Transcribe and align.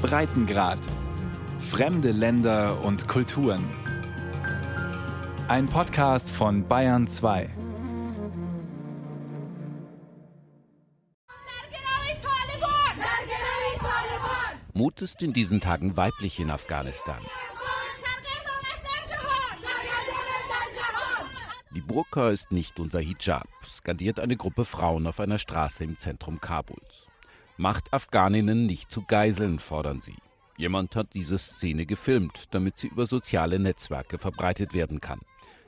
Breitengrad. 0.00 0.80
Fremde 1.58 2.10
Länder 2.10 2.82
und 2.84 3.06
Kulturen. 3.06 3.64
Ein 5.48 5.66
Podcast 5.66 6.30
von 6.30 6.66
Bayern 6.66 7.06
2. 7.06 7.50
Mut 14.72 15.02
ist 15.02 15.22
in 15.22 15.32
diesen 15.32 15.60
Tagen 15.60 15.96
weiblich 15.96 16.40
in 16.40 16.50
Afghanistan. 16.50 17.20
Die 21.72 21.80
Burka 21.80 22.30
ist 22.30 22.50
nicht 22.50 22.80
unser 22.80 23.00
Hijab, 23.00 23.46
skandiert 23.64 24.18
eine 24.18 24.36
Gruppe 24.36 24.64
Frauen 24.64 25.06
auf 25.06 25.20
einer 25.20 25.38
Straße 25.38 25.84
im 25.84 25.98
Zentrum 25.98 26.40
Kabuls. 26.40 27.09
Macht 27.60 27.92
Afghaninnen 27.92 28.64
nicht 28.64 28.90
zu 28.90 29.02
Geiseln, 29.02 29.58
fordern 29.58 30.00
sie. 30.00 30.16
Jemand 30.56 30.96
hat 30.96 31.12
diese 31.12 31.36
Szene 31.36 31.84
gefilmt, 31.84 32.46
damit 32.52 32.78
sie 32.78 32.86
über 32.86 33.04
soziale 33.04 33.58
Netzwerke 33.58 34.16
verbreitet 34.16 34.72
werden 34.72 35.02
kann. 35.02 35.20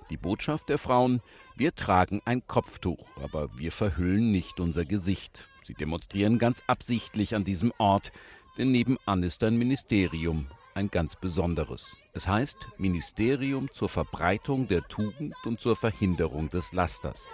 Die 0.08 0.16
Botschaft 0.16 0.70
der 0.70 0.78
Frauen, 0.78 1.20
wir 1.54 1.74
tragen 1.74 2.22
ein 2.24 2.46
Kopftuch, 2.46 3.06
aber 3.22 3.58
wir 3.58 3.70
verhüllen 3.70 4.30
nicht 4.30 4.58
unser 4.58 4.86
Gesicht. 4.86 5.48
Sie 5.64 5.74
demonstrieren 5.74 6.38
ganz 6.38 6.62
absichtlich 6.66 7.34
an 7.34 7.44
diesem 7.44 7.74
Ort, 7.76 8.10
denn 8.56 8.72
nebenan 8.72 9.22
ist 9.22 9.44
ein 9.44 9.58
Ministerium, 9.58 10.46
ein 10.72 10.90
ganz 10.90 11.16
besonderes. 11.16 11.94
Es 12.14 12.26
heißt 12.26 12.56
Ministerium 12.78 13.70
zur 13.70 13.90
Verbreitung 13.90 14.66
der 14.66 14.80
Tugend 14.88 15.34
und 15.44 15.60
zur 15.60 15.76
Verhinderung 15.76 16.48
des 16.48 16.72
Lasters. 16.72 17.26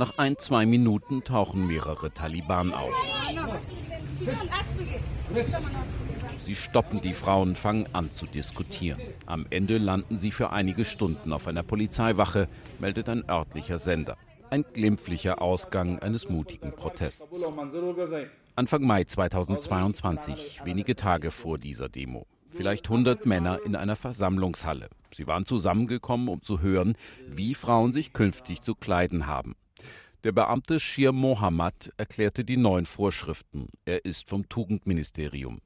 Nach 0.00 0.16
ein, 0.16 0.38
zwei 0.38 0.64
Minuten 0.64 1.24
tauchen 1.24 1.66
mehrere 1.66 2.10
Taliban 2.10 2.72
auf. 2.72 2.94
Sie 6.42 6.56
stoppen 6.56 7.02
die 7.02 7.12
Frauen, 7.12 7.54
fangen 7.54 7.84
an 7.92 8.10
zu 8.10 8.24
diskutieren. 8.24 8.98
Am 9.26 9.44
Ende 9.50 9.76
landen 9.76 10.16
sie 10.16 10.30
für 10.30 10.52
einige 10.52 10.86
Stunden 10.86 11.34
auf 11.34 11.46
einer 11.46 11.62
Polizeiwache, 11.62 12.48
meldet 12.78 13.10
ein 13.10 13.28
örtlicher 13.28 13.78
Sender. 13.78 14.16
Ein 14.48 14.64
glimpflicher 14.72 15.42
Ausgang 15.42 15.98
eines 15.98 16.30
mutigen 16.30 16.72
Protests. 16.72 17.22
Anfang 18.56 18.82
Mai 18.82 19.04
2022, 19.04 20.62
wenige 20.64 20.96
Tage 20.96 21.30
vor 21.30 21.58
dieser 21.58 21.90
Demo. 21.90 22.26
Vielleicht 22.48 22.86
100 22.86 23.26
Männer 23.26 23.60
in 23.66 23.76
einer 23.76 23.96
Versammlungshalle. 23.96 24.88
Sie 25.12 25.26
waren 25.26 25.44
zusammengekommen, 25.44 26.28
um 26.28 26.40
zu 26.42 26.62
hören, 26.62 26.96
wie 27.28 27.54
Frauen 27.54 27.92
sich 27.92 28.14
künftig 28.14 28.62
zu 28.62 28.74
kleiden 28.74 29.26
haben. 29.26 29.56
Der 30.22 30.32
Beamte 30.32 30.78
Shir 30.78 31.12
Mohammad 31.12 31.92
erklärte 31.96 32.44
die 32.44 32.58
neuen 32.58 32.84
Vorschriften. 32.84 33.68
Er 33.86 34.04
ist 34.04 34.28
vom 34.28 34.46
Tugendministerium. 34.50 35.62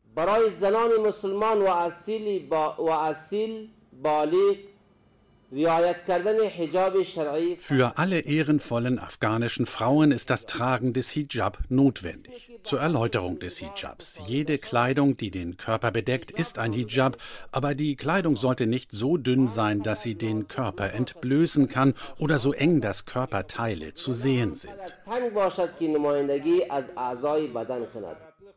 Für 7.58 7.97
alle 7.97 8.20
ehrenvollen 8.20 8.98
afghanischen 8.98 9.66
Frauen 9.66 10.11
ist 10.11 10.30
das 10.30 10.46
Tragen 10.46 10.92
des 10.92 11.11
Hijab 11.11 11.58
notwendig. 11.69 12.50
Zur 12.64 12.80
Erläuterung 12.80 13.38
des 13.38 13.58
Hijabs. 13.58 14.20
Jede 14.27 14.58
Kleidung, 14.58 15.16
die 15.16 15.30
den 15.30 15.56
Körper 15.56 15.92
bedeckt, 15.92 16.33
ist 16.33 16.58
ein 16.58 16.72
Hijab, 16.72 17.19
aber 17.52 17.77
die 17.77 17.94
Kleidung 17.94 18.34
sollte 18.34 18.66
nicht 18.66 18.91
so 18.91 19.16
dünn 19.16 19.46
sein, 19.46 19.83
dass 19.83 20.02
sie 20.02 20.16
den 20.16 20.48
Körper 20.48 20.92
entblößen 20.92 21.68
kann 21.68 21.94
oder 22.18 22.39
so 22.39 22.52
eng, 22.52 22.80
dass 22.80 23.05
Körperteile 23.05 23.94
zu 23.94 24.12
sehen 24.12 24.56
sind. 24.56 24.74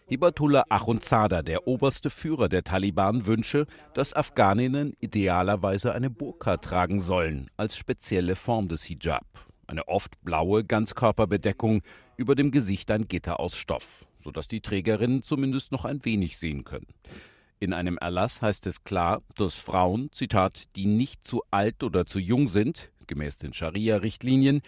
Hibatullah 0.10 0.64
Achunzada, 0.70 1.42
der 1.42 1.68
oberste 1.68 2.10
Führer 2.10 2.48
der 2.48 2.64
Taliban, 2.64 3.26
wünsche, 3.26 3.66
dass 3.94 4.14
Afghaninnen 4.14 4.94
idealerweise 5.02 5.94
eine 5.94 6.10
Burka 6.10 6.56
tragen 6.56 7.02
sollen, 7.02 7.52
als 7.58 7.76
spezielle 7.76 8.38
Form 8.38 8.70
des 8.70 8.86
Hijab. 8.86 9.26
Eine 9.68 9.90
oft 9.90 10.24
blaue 10.24 10.64
Ganzkörperbedeckung, 10.64 11.82
über 12.16 12.36
dem 12.36 12.52
Gesicht 12.52 12.90
ein 12.90 13.10
Gitter 13.10 13.42
aus 13.42 13.58
Stoff, 13.58 14.08
sodass 14.24 14.48
die 14.48 14.62
Trägerinnen 14.62 15.24
zumindest 15.24 15.74
noch 15.74 15.84
ein 15.84 16.06
wenig 16.06 16.38
sehen 16.38 16.64
können. 16.64 16.88
In 17.60 17.74
einem 17.74 17.98
Erlass 17.98 18.42
heißt 18.42 18.66
es 18.68 18.86
klar, 18.86 19.24
dass 19.36 19.56
Frauen, 19.56 20.10
Zitat, 20.14 20.78
die 20.78 20.86
nicht 20.86 21.28
zu 21.28 21.44
alt 21.52 21.84
oder 21.84 22.06
zu 22.06 22.20
jung 22.20 22.48
sind, 22.48 22.92
gemäß 23.08 23.40
den 23.40 23.52
Scharia-Richtlinien, 23.52 24.62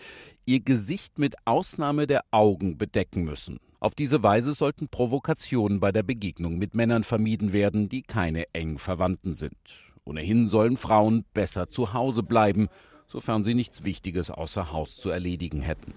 ihr 0.46 0.60
Gesicht 0.60 1.18
mit 1.18 1.36
Ausnahme 1.46 2.08
der 2.08 2.26
Augen 2.32 2.78
bedecken 2.78 3.24
müssen. 3.24 3.62
Auf 3.82 3.96
diese 3.96 4.22
Weise 4.24 4.54
sollten 4.54 4.90
Provokationen 4.90 5.80
bei 5.80 5.94
der 5.94 6.04
Begegnung 6.04 6.58
mit 6.58 6.76
Männern 6.76 7.06
vermieden 7.06 7.54
werden, 7.54 7.88
die 7.88 8.02
keine 8.02 8.54
eng 8.54 8.78
Verwandten 8.78 9.34
sind. 9.34 9.56
Ohnehin 10.04 10.50
sollen 10.50 10.76
Frauen 10.76 11.24
besser 11.34 11.70
zu 11.70 11.94
Hause 11.94 12.22
bleiben, 12.22 12.68
sofern 13.08 13.46
sie 13.46 13.54
nichts 13.54 13.86
Wichtiges 13.86 14.32
außer 14.32 14.74
Haus 14.74 14.98
zu 14.98 15.10
erledigen 15.10 15.62
hätten. 15.62 15.94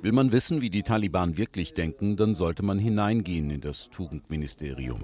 Will 0.00 0.12
man 0.12 0.32
wissen, 0.32 0.62
wie 0.62 0.70
die 0.70 0.82
Taliban 0.82 1.36
wirklich 1.36 1.74
denken, 1.74 2.16
dann 2.16 2.34
sollte 2.34 2.62
man 2.62 2.78
hineingehen 2.78 3.50
in 3.50 3.60
das 3.60 3.90
Tugendministerium. 3.90 5.00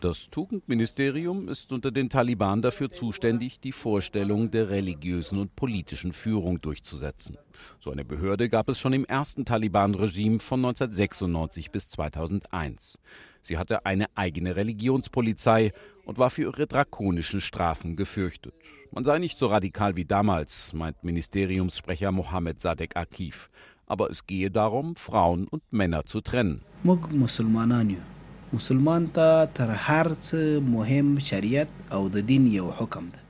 Das 0.00 0.28
Tugendministerium 0.28 1.48
ist 1.48 1.72
unter 1.72 1.90
den 1.90 2.10
Taliban 2.10 2.60
dafür 2.60 2.90
zuständig, 2.90 3.60
die 3.60 3.72
Vorstellung 3.72 4.50
der 4.50 4.68
religiösen 4.68 5.38
und 5.38 5.56
politischen 5.56 6.12
Führung 6.12 6.60
durchzusetzen. 6.60 7.38
So 7.80 7.90
eine 7.90 8.04
Behörde 8.04 8.50
gab 8.50 8.68
es 8.68 8.78
schon 8.78 8.92
im 8.92 9.06
ersten 9.06 9.46
Taliban-Regime 9.46 10.38
von 10.38 10.60
1996 10.60 11.70
bis 11.70 11.88
2001. 11.88 12.98
Sie 13.42 13.56
hatte 13.56 13.86
eine 13.86 14.06
eigene 14.14 14.54
Religionspolizei 14.54 15.72
und 16.04 16.18
war 16.18 16.28
für 16.28 16.42
ihre 16.42 16.66
drakonischen 16.66 17.40
Strafen 17.40 17.96
gefürchtet. 17.96 18.54
Man 18.92 19.04
sei 19.04 19.18
nicht 19.18 19.38
so 19.38 19.46
radikal 19.46 19.96
wie 19.96 20.04
damals, 20.04 20.74
meint 20.74 21.04
Ministeriumssprecher 21.04 22.12
Mohammed 22.12 22.60
Sadek 22.60 22.96
Akif. 22.96 23.48
Aber 23.86 24.10
es 24.10 24.26
gehe 24.26 24.50
darum, 24.50 24.94
Frauen 24.96 25.48
und 25.48 25.62
Männer 25.70 26.04
zu 26.04 26.20
trennen. 26.20 26.62
مسلمان 28.53 29.07
ته 29.17 29.45
تر 29.59 29.73
هر 29.87 30.13
څه 30.13 30.63
مهم 30.75 31.19
شریعت 31.31 31.67
او 31.97 32.01
د 32.15 32.25
دین 32.31 32.47
یو 32.53 32.71
حکم 32.79 33.11
ده 33.15 33.21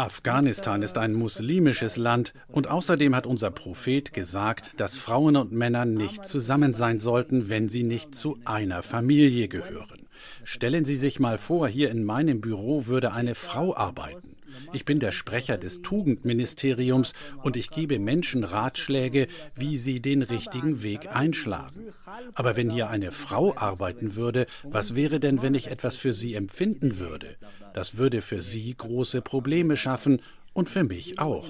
Afghanistan 0.00 0.82
ist 0.82 0.96
ein 0.96 1.12
muslimisches 1.12 1.96
Land 1.96 2.32
und 2.48 2.68
außerdem 2.68 3.14
hat 3.14 3.26
unser 3.26 3.50
Prophet 3.50 4.12
gesagt, 4.14 4.80
dass 4.80 4.96
Frauen 4.96 5.36
und 5.36 5.52
Männer 5.52 5.84
nicht 5.84 6.24
zusammen 6.24 6.72
sein 6.72 6.98
sollten, 6.98 7.50
wenn 7.50 7.68
sie 7.68 7.82
nicht 7.82 8.14
zu 8.14 8.38
einer 8.46 8.82
Familie 8.82 9.48
gehören. 9.48 10.06
Stellen 10.44 10.84
Sie 10.86 10.96
sich 10.96 11.20
mal 11.20 11.38
vor, 11.38 11.68
hier 11.68 11.90
in 11.90 12.04
meinem 12.04 12.40
Büro 12.40 12.86
würde 12.86 13.12
eine 13.12 13.34
Frau 13.34 13.76
arbeiten. 13.76 14.28
Ich 14.73 14.85
bin 14.85 14.99
der 14.99 15.11
Sprecher 15.11 15.57
des 15.57 15.81
Tugendministeriums 15.81 17.13
und 17.43 17.57
ich 17.57 17.69
gebe 17.69 17.99
Menschen 17.99 18.43
Ratschläge, 18.43 19.27
wie 19.55 19.77
sie 19.77 20.01
den 20.01 20.21
richtigen 20.21 20.83
Weg 20.83 21.15
einschlagen. 21.15 21.93
Aber 22.33 22.55
wenn 22.55 22.69
hier 22.69 22.89
eine 22.89 23.11
Frau 23.11 23.55
arbeiten 23.55 24.15
würde, 24.15 24.47
was 24.63 24.95
wäre 24.95 25.19
denn, 25.19 25.41
wenn 25.41 25.55
ich 25.55 25.67
etwas 25.67 25.95
für 25.95 26.13
sie 26.13 26.33
empfinden 26.33 26.97
würde? 26.99 27.35
Das 27.73 27.97
würde 27.97 28.21
für 28.21 28.41
sie 28.41 28.75
große 28.75 29.21
Probleme 29.21 29.77
schaffen 29.77 30.21
und 30.53 30.69
für 30.69 30.83
mich 30.83 31.19
auch. 31.19 31.45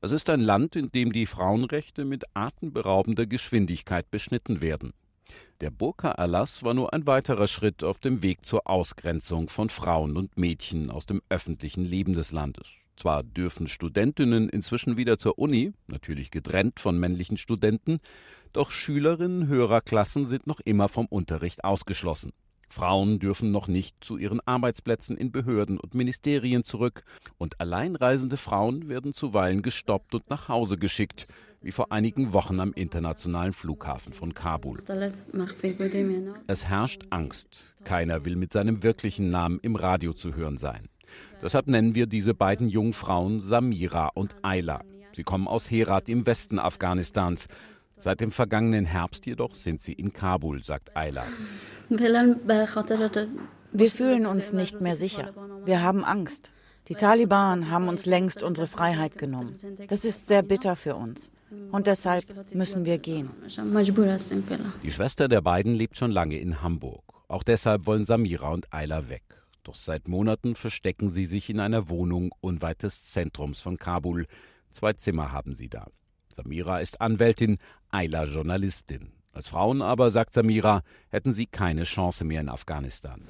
Es 0.00 0.12
ist 0.12 0.30
ein 0.30 0.40
Land, 0.40 0.76
in 0.76 0.90
dem 0.90 1.12
die 1.12 1.26
Frauenrechte 1.26 2.04
mit 2.04 2.24
atemberaubender 2.34 3.26
Geschwindigkeit 3.26 4.10
beschnitten 4.10 4.62
werden. 4.62 4.92
Der 5.60 5.70
Burka-Erlass 5.70 6.62
war 6.62 6.72
nur 6.72 6.92
ein 6.92 7.08
weiterer 7.08 7.48
Schritt 7.48 7.82
auf 7.82 7.98
dem 7.98 8.22
Weg 8.22 8.46
zur 8.46 8.70
Ausgrenzung 8.70 9.48
von 9.48 9.70
Frauen 9.70 10.16
und 10.16 10.38
Mädchen 10.38 10.88
aus 10.88 11.06
dem 11.06 11.20
öffentlichen 11.30 11.84
Leben 11.84 12.12
des 12.12 12.30
Landes. 12.30 12.68
Zwar 12.96 13.24
dürfen 13.24 13.66
Studentinnen 13.66 14.48
inzwischen 14.48 14.96
wieder 14.96 15.18
zur 15.18 15.36
Uni, 15.36 15.72
natürlich 15.88 16.30
getrennt 16.30 16.78
von 16.78 16.96
männlichen 16.96 17.38
Studenten, 17.38 17.98
doch 18.52 18.70
Schülerinnen 18.70 19.48
höherer 19.48 19.80
Klassen 19.80 20.26
sind 20.26 20.46
noch 20.46 20.60
immer 20.60 20.88
vom 20.88 21.06
Unterricht 21.06 21.64
ausgeschlossen. 21.64 22.32
Frauen 22.68 23.18
dürfen 23.18 23.50
noch 23.50 23.66
nicht 23.66 23.96
zu 24.00 24.16
ihren 24.16 24.40
Arbeitsplätzen 24.46 25.16
in 25.16 25.32
Behörden 25.32 25.80
und 25.80 25.94
Ministerien 25.94 26.62
zurück, 26.62 27.02
und 27.36 27.60
alleinreisende 27.60 28.36
Frauen 28.36 28.88
werden 28.88 29.12
zuweilen 29.12 29.62
gestoppt 29.62 30.14
und 30.14 30.30
nach 30.30 30.48
Hause 30.48 30.76
geschickt, 30.76 31.26
wie 31.60 31.72
vor 31.72 31.90
einigen 31.90 32.32
Wochen 32.32 32.60
am 32.60 32.72
internationalen 32.72 33.52
Flughafen 33.52 34.12
von 34.12 34.34
Kabul. 34.34 34.80
Es 36.46 36.68
herrscht 36.68 37.02
Angst. 37.10 37.74
Keiner 37.84 38.24
will 38.24 38.36
mit 38.36 38.52
seinem 38.52 38.82
wirklichen 38.82 39.28
Namen 39.28 39.58
im 39.62 39.76
Radio 39.76 40.12
zu 40.12 40.34
hören 40.34 40.58
sein. 40.58 40.88
Deshalb 41.42 41.66
nennen 41.68 41.94
wir 41.94 42.06
diese 42.06 42.34
beiden 42.34 42.68
jungen 42.68 42.92
Frauen 42.92 43.40
Samira 43.40 44.08
und 44.14 44.36
Ayla. 44.42 44.82
Sie 45.14 45.24
kommen 45.24 45.48
aus 45.48 45.70
Herat 45.70 46.08
im 46.08 46.26
Westen 46.26 46.58
Afghanistans. 46.58 47.48
Seit 47.96 48.20
dem 48.20 48.30
vergangenen 48.30 48.84
Herbst 48.84 49.26
jedoch 49.26 49.54
sind 49.54 49.82
sie 49.82 49.92
in 49.92 50.12
Kabul, 50.12 50.62
sagt 50.62 50.96
Ayla. 50.96 51.24
Wir 53.72 53.90
fühlen 53.90 54.26
uns 54.26 54.52
nicht 54.52 54.80
mehr 54.80 54.94
sicher. 54.94 55.32
Wir 55.64 55.82
haben 55.82 56.04
Angst. 56.04 56.52
Die 56.86 56.94
Taliban 56.94 57.70
haben 57.70 57.88
uns 57.88 58.06
längst 58.06 58.42
unsere 58.42 58.66
Freiheit 58.66 59.18
genommen. 59.18 59.54
Das 59.88 60.04
ist 60.04 60.26
sehr 60.26 60.42
bitter 60.42 60.76
für 60.76 60.94
uns. 60.94 61.32
Und 61.70 61.86
deshalb 61.86 62.24
müssen 62.54 62.84
wir 62.84 62.98
gehen. 62.98 63.30
Die 64.82 64.92
Schwester 64.92 65.28
der 65.28 65.40
beiden 65.40 65.74
lebt 65.74 65.96
schon 65.96 66.10
lange 66.10 66.38
in 66.38 66.62
Hamburg. 66.62 67.02
Auch 67.28 67.42
deshalb 67.42 67.86
wollen 67.86 68.04
Samira 68.04 68.50
und 68.50 68.72
Ayla 68.72 69.08
weg. 69.08 69.22
Doch 69.64 69.74
seit 69.74 70.08
Monaten 70.08 70.54
verstecken 70.54 71.10
sie 71.10 71.26
sich 71.26 71.50
in 71.50 71.60
einer 71.60 71.88
Wohnung 71.90 72.32
unweit 72.40 72.82
des 72.82 73.06
Zentrums 73.06 73.60
von 73.60 73.76
Kabul. 73.76 74.26
Zwei 74.70 74.94
Zimmer 74.94 75.32
haben 75.32 75.54
sie 75.54 75.68
da. 75.68 75.86
Samira 76.28 76.80
ist 76.80 77.00
Anwältin, 77.00 77.58
Ayla 77.90 78.24
Journalistin. 78.24 79.12
Als 79.32 79.48
Frauen 79.48 79.82
aber, 79.82 80.10
sagt 80.10 80.34
Samira, 80.34 80.82
hätten 81.10 81.32
sie 81.32 81.46
keine 81.46 81.84
Chance 81.84 82.24
mehr 82.24 82.40
in 82.40 82.48
Afghanistan. 82.48 83.22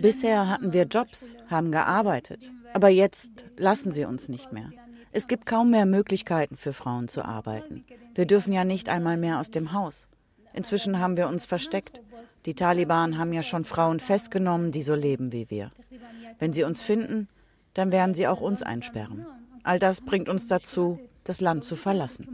Bisher 0.00 0.48
hatten 0.48 0.72
wir 0.72 0.84
Jobs, 0.84 1.34
haben 1.48 1.70
gearbeitet. 1.70 2.50
Aber 2.74 2.88
jetzt 2.88 3.44
lassen 3.56 3.92
sie 3.92 4.04
uns 4.04 4.28
nicht 4.28 4.52
mehr. 4.52 4.70
Es 5.16 5.28
gibt 5.28 5.46
kaum 5.46 5.70
mehr 5.70 5.86
Möglichkeiten 5.86 6.56
für 6.56 6.74
Frauen 6.74 7.08
zu 7.08 7.24
arbeiten. 7.24 7.86
Wir 8.14 8.26
dürfen 8.26 8.52
ja 8.52 8.64
nicht 8.64 8.90
einmal 8.90 9.16
mehr 9.16 9.40
aus 9.40 9.50
dem 9.50 9.72
Haus. 9.72 10.08
Inzwischen 10.52 11.00
haben 11.00 11.16
wir 11.16 11.26
uns 11.28 11.46
versteckt. 11.46 12.02
Die 12.44 12.52
Taliban 12.52 13.16
haben 13.16 13.32
ja 13.32 13.42
schon 13.42 13.64
Frauen 13.64 13.98
festgenommen, 13.98 14.72
die 14.72 14.82
so 14.82 14.94
leben 14.94 15.32
wie 15.32 15.48
wir. 15.48 15.72
Wenn 16.38 16.52
sie 16.52 16.64
uns 16.64 16.82
finden, 16.82 17.28
dann 17.72 17.92
werden 17.92 18.12
sie 18.12 18.28
auch 18.28 18.42
uns 18.42 18.60
einsperren. 18.60 19.24
All 19.62 19.78
das 19.78 20.02
bringt 20.02 20.28
uns 20.28 20.48
dazu, 20.48 21.00
das 21.24 21.40
Land 21.40 21.64
zu 21.64 21.76
verlassen. 21.76 22.28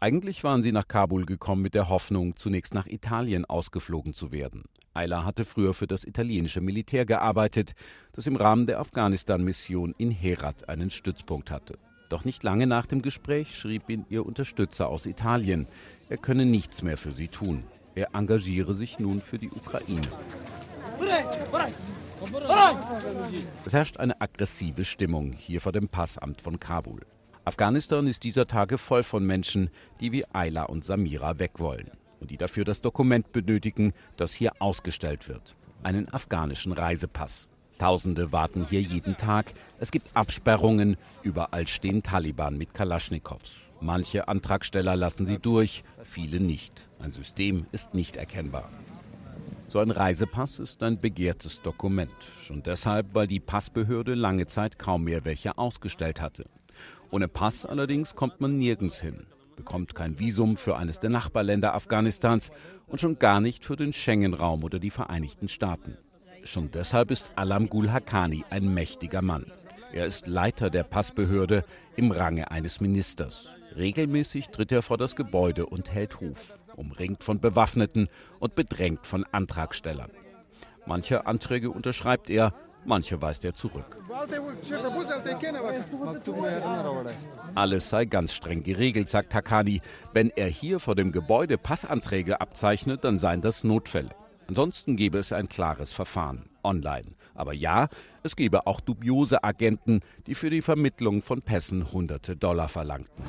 Eigentlich 0.00 0.42
waren 0.42 0.62
sie 0.62 0.72
nach 0.72 0.88
Kabul 0.88 1.26
gekommen 1.26 1.60
mit 1.60 1.74
der 1.74 1.90
Hoffnung, 1.90 2.34
zunächst 2.36 2.72
nach 2.72 2.86
Italien 2.86 3.44
ausgeflogen 3.44 4.14
zu 4.14 4.32
werden. 4.32 4.62
Ayla 4.94 5.24
hatte 5.24 5.44
früher 5.44 5.74
für 5.74 5.88
das 5.88 6.04
italienische 6.04 6.60
Militär 6.60 7.04
gearbeitet, 7.04 7.74
das 8.12 8.28
im 8.28 8.36
Rahmen 8.36 8.66
der 8.66 8.78
Afghanistan-Mission 8.78 9.92
in 9.98 10.12
Herat 10.12 10.68
einen 10.68 10.88
Stützpunkt 10.90 11.50
hatte. 11.50 11.78
Doch 12.10 12.24
nicht 12.24 12.44
lange 12.44 12.68
nach 12.68 12.86
dem 12.86 13.02
Gespräch 13.02 13.58
schrieb 13.58 13.90
ihn 13.90 14.06
ihr 14.08 14.24
Unterstützer 14.24 14.88
aus 14.88 15.06
Italien, 15.06 15.66
er 16.08 16.16
könne 16.16 16.46
nichts 16.46 16.82
mehr 16.82 16.96
für 16.96 17.12
sie 17.12 17.26
tun. 17.26 17.64
Er 17.96 18.14
engagiere 18.14 18.72
sich 18.72 19.00
nun 19.00 19.20
für 19.20 19.38
die 19.38 19.50
Ukraine. 19.50 20.06
Es 23.64 23.72
herrscht 23.72 23.96
eine 23.96 24.20
aggressive 24.20 24.84
Stimmung 24.84 25.32
hier 25.32 25.60
vor 25.60 25.72
dem 25.72 25.88
Passamt 25.88 26.40
von 26.40 26.60
Kabul. 26.60 27.00
Afghanistan 27.44 28.06
ist 28.06 28.22
dieser 28.22 28.46
Tage 28.46 28.78
voll 28.78 29.02
von 29.02 29.26
Menschen, 29.26 29.70
die 30.00 30.12
wie 30.12 30.24
Ayla 30.32 30.64
und 30.64 30.84
Samira 30.84 31.40
weg 31.40 31.58
wollen 31.58 31.90
und 32.24 32.30
die 32.30 32.38
dafür 32.38 32.64
das 32.64 32.80
Dokument 32.80 33.32
benötigen, 33.32 33.92
das 34.16 34.32
hier 34.32 34.52
ausgestellt 34.58 35.28
wird. 35.28 35.56
Einen 35.82 36.10
afghanischen 36.10 36.72
Reisepass. 36.72 37.48
Tausende 37.76 38.32
warten 38.32 38.64
hier 38.64 38.80
jeden 38.80 39.18
Tag. 39.18 39.52
Es 39.78 39.90
gibt 39.90 40.08
Absperrungen. 40.16 40.96
Überall 41.22 41.66
stehen 41.66 42.02
Taliban 42.02 42.56
mit 42.56 42.72
Kalaschnikows. 42.72 43.56
Manche 43.82 44.26
Antragsteller 44.26 44.96
lassen 44.96 45.26
sie 45.26 45.36
durch, 45.36 45.84
viele 46.02 46.40
nicht. 46.40 46.88
Ein 46.98 47.12
System 47.12 47.66
ist 47.72 47.92
nicht 47.92 48.16
erkennbar. 48.16 48.70
So 49.68 49.80
ein 49.80 49.90
Reisepass 49.90 50.60
ist 50.60 50.82
ein 50.82 50.98
begehrtes 50.98 51.60
Dokument. 51.60 52.10
Schon 52.40 52.62
deshalb, 52.62 53.14
weil 53.14 53.26
die 53.26 53.40
Passbehörde 53.40 54.14
lange 54.14 54.46
Zeit 54.46 54.78
kaum 54.78 55.04
mehr 55.04 55.26
welche 55.26 55.58
ausgestellt 55.58 56.22
hatte. 56.22 56.46
Ohne 57.10 57.28
Pass 57.28 57.66
allerdings 57.66 58.14
kommt 58.14 58.40
man 58.40 58.56
nirgends 58.56 59.02
hin, 59.02 59.26
bekommt 59.56 59.94
kein 59.94 60.18
Visum 60.18 60.56
für 60.56 60.76
eines 60.76 61.00
der 61.00 61.10
Nachbarländer 61.10 61.74
Afghanistans 61.74 62.50
und 62.86 63.00
schon 63.00 63.18
gar 63.18 63.40
nicht 63.40 63.64
für 63.64 63.76
den 63.76 63.92
Schengen-Raum 63.92 64.64
oder 64.64 64.78
die 64.78 64.90
Vereinigten 64.90 65.48
Staaten. 65.48 65.96
Schon 66.44 66.70
deshalb 66.70 67.10
ist 67.10 67.32
Alam 67.36 67.68
Gul 67.70 67.90
Haqqani 67.90 68.44
ein 68.50 68.72
mächtiger 68.72 69.22
Mann. 69.22 69.46
Er 69.92 70.06
ist 70.06 70.26
Leiter 70.26 70.70
der 70.70 70.82
Passbehörde 70.82 71.64
im 71.96 72.10
Range 72.10 72.50
eines 72.50 72.80
Ministers. 72.80 73.48
Regelmäßig 73.76 74.48
tritt 74.48 74.72
er 74.72 74.82
vor 74.82 74.98
das 74.98 75.16
Gebäude 75.16 75.66
und 75.66 75.92
hält 75.92 76.20
Huf, 76.20 76.58
umringt 76.76 77.24
von 77.24 77.40
Bewaffneten 77.40 78.08
und 78.38 78.54
bedrängt 78.54 79.06
von 79.06 79.24
Antragstellern. 79.32 80.10
Manche 80.86 81.26
Anträge 81.26 81.70
unterschreibt 81.70 82.28
er, 82.28 82.52
manche 82.84 83.20
weist 83.20 83.44
er 83.44 83.54
zurück. 83.54 83.84
Alles 87.54 87.90
sei 87.90 88.04
ganz 88.04 88.34
streng 88.34 88.62
geregelt, 88.62 89.08
sagt 89.08 89.32
Takani. 89.32 89.80
Wenn 90.12 90.30
er 90.30 90.48
hier 90.48 90.80
vor 90.80 90.94
dem 90.94 91.12
Gebäude 91.12 91.58
Passanträge 91.58 92.40
abzeichnet, 92.40 93.04
dann 93.04 93.18
seien 93.18 93.40
das 93.40 93.64
Notfälle. 93.64 94.10
Ansonsten 94.46 94.96
gäbe 94.96 95.18
es 95.18 95.32
ein 95.32 95.48
klares 95.48 95.92
Verfahren 95.92 96.44
online. 96.62 97.12
Aber 97.34 97.52
ja, 97.52 97.88
es 98.22 98.36
gäbe 98.36 98.66
auch 98.66 98.80
dubiose 98.80 99.42
Agenten, 99.42 100.00
die 100.26 100.34
für 100.34 100.50
die 100.50 100.62
Vermittlung 100.62 101.22
von 101.22 101.42
Pässen 101.42 101.92
hunderte 101.92 102.36
Dollar 102.36 102.68
verlangten. 102.68 103.24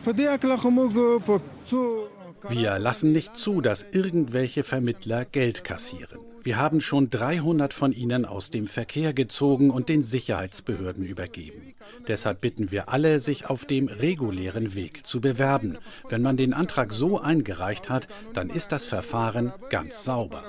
Wir 2.47 2.77
lassen 2.79 3.11
nicht 3.11 3.35
zu, 3.35 3.61
dass 3.61 3.85
irgendwelche 3.91 4.63
Vermittler 4.63 5.25
Geld 5.25 5.63
kassieren. 5.63 6.19
Wir 6.43 6.57
haben 6.57 6.79
schon 6.79 7.09
300 7.09 7.73
von 7.73 7.91
ihnen 7.91 8.23
aus 8.23 8.51
dem 8.51 8.67
Verkehr 8.67 9.13
gezogen 9.13 9.71
und 9.71 9.89
den 9.89 10.03
Sicherheitsbehörden 10.03 11.03
übergeben. 11.03 11.73
Deshalb 12.07 12.39
bitten 12.39 12.69
wir 12.71 12.89
alle, 12.89 13.17
sich 13.17 13.49
auf 13.49 13.65
dem 13.65 13.87
regulären 13.87 14.75
Weg 14.75 15.07
zu 15.07 15.21
bewerben. 15.21 15.79
Wenn 16.07 16.21
man 16.21 16.37
den 16.37 16.53
Antrag 16.53 16.93
so 16.93 17.19
eingereicht 17.19 17.89
hat, 17.89 18.07
dann 18.35 18.51
ist 18.51 18.71
das 18.71 18.85
Verfahren 18.85 19.53
ganz 19.71 20.03
sauber. 20.03 20.43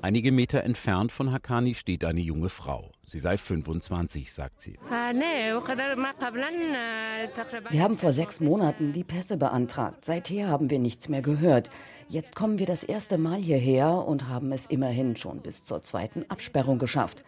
Einige 0.00 0.32
Meter 0.32 0.64
entfernt 0.64 1.12
von 1.12 1.30
Hakani 1.30 1.74
steht 1.74 2.02
eine 2.02 2.20
junge 2.20 2.48
Frau. 2.48 2.90
Sie 3.08 3.20
sei 3.20 3.36
25, 3.36 4.32
sagt 4.32 4.60
sie. 4.60 4.76
Wir 7.70 7.82
haben 7.82 7.96
vor 7.96 8.12
sechs 8.12 8.40
Monaten 8.40 8.92
die 8.92 9.04
Pässe 9.04 9.36
beantragt. 9.36 10.04
Seither 10.04 10.48
haben 10.48 10.70
wir 10.70 10.80
nichts 10.80 11.08
mehr 11.08 11.22
gehört. 11.22 11.70
Jetzt 12.08 12.34
kommen 12.34 12.58
wir 12.58 12.66
das 12.66 12.82
erste 12.82 13.16
Mal 13.16 13.38
hierher 13.38 13.92
und 13.92 14.28
haben 14.28 14.50
es 14.50 14.66
immerhin 14.66 15.14
schon 15.14 15.40
bis 15.40 15.62
zur 15.62 15.82
zweiten 15.82 16.28
Absperrung 16.28 16.80
geschafft. 16.80 17.22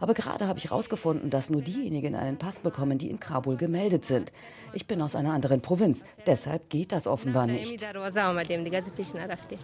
Aber 0.00 0.14
gerade 0.14 0.46
habe 0.46 0.58
ich 0.58 0.66
herausgefunden, 0.70 1.30
dass 1.30 1.50
nur 1.50 1.62
diejenigen 1.62 2.14
einen 2.14 2.36
Pass 2.38 2.58
bekommen, 2.58 2.98
die 2.98 3.10
in 3.10 3.20
Kabul 3.20 3.56
gemeldet 3.56 4.04
sind. 4.04 4.32
Ich 4.72 4.86
bin 4.86 5.00
aus 5.00 5.14
einer 5.14 5.32
anderen 5.32 5.60
Provinz. 5.60 6.04
Deshalb 6.26 6.68
geht 6.68 6.92
das 6.92 7.06
offenbar 7.06 7.46
nicht. 7.46 7.80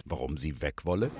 Warum 0.05 0.37
sie 0.37 0.61
weg 0.61 0.85
wolle? 0.85 1.11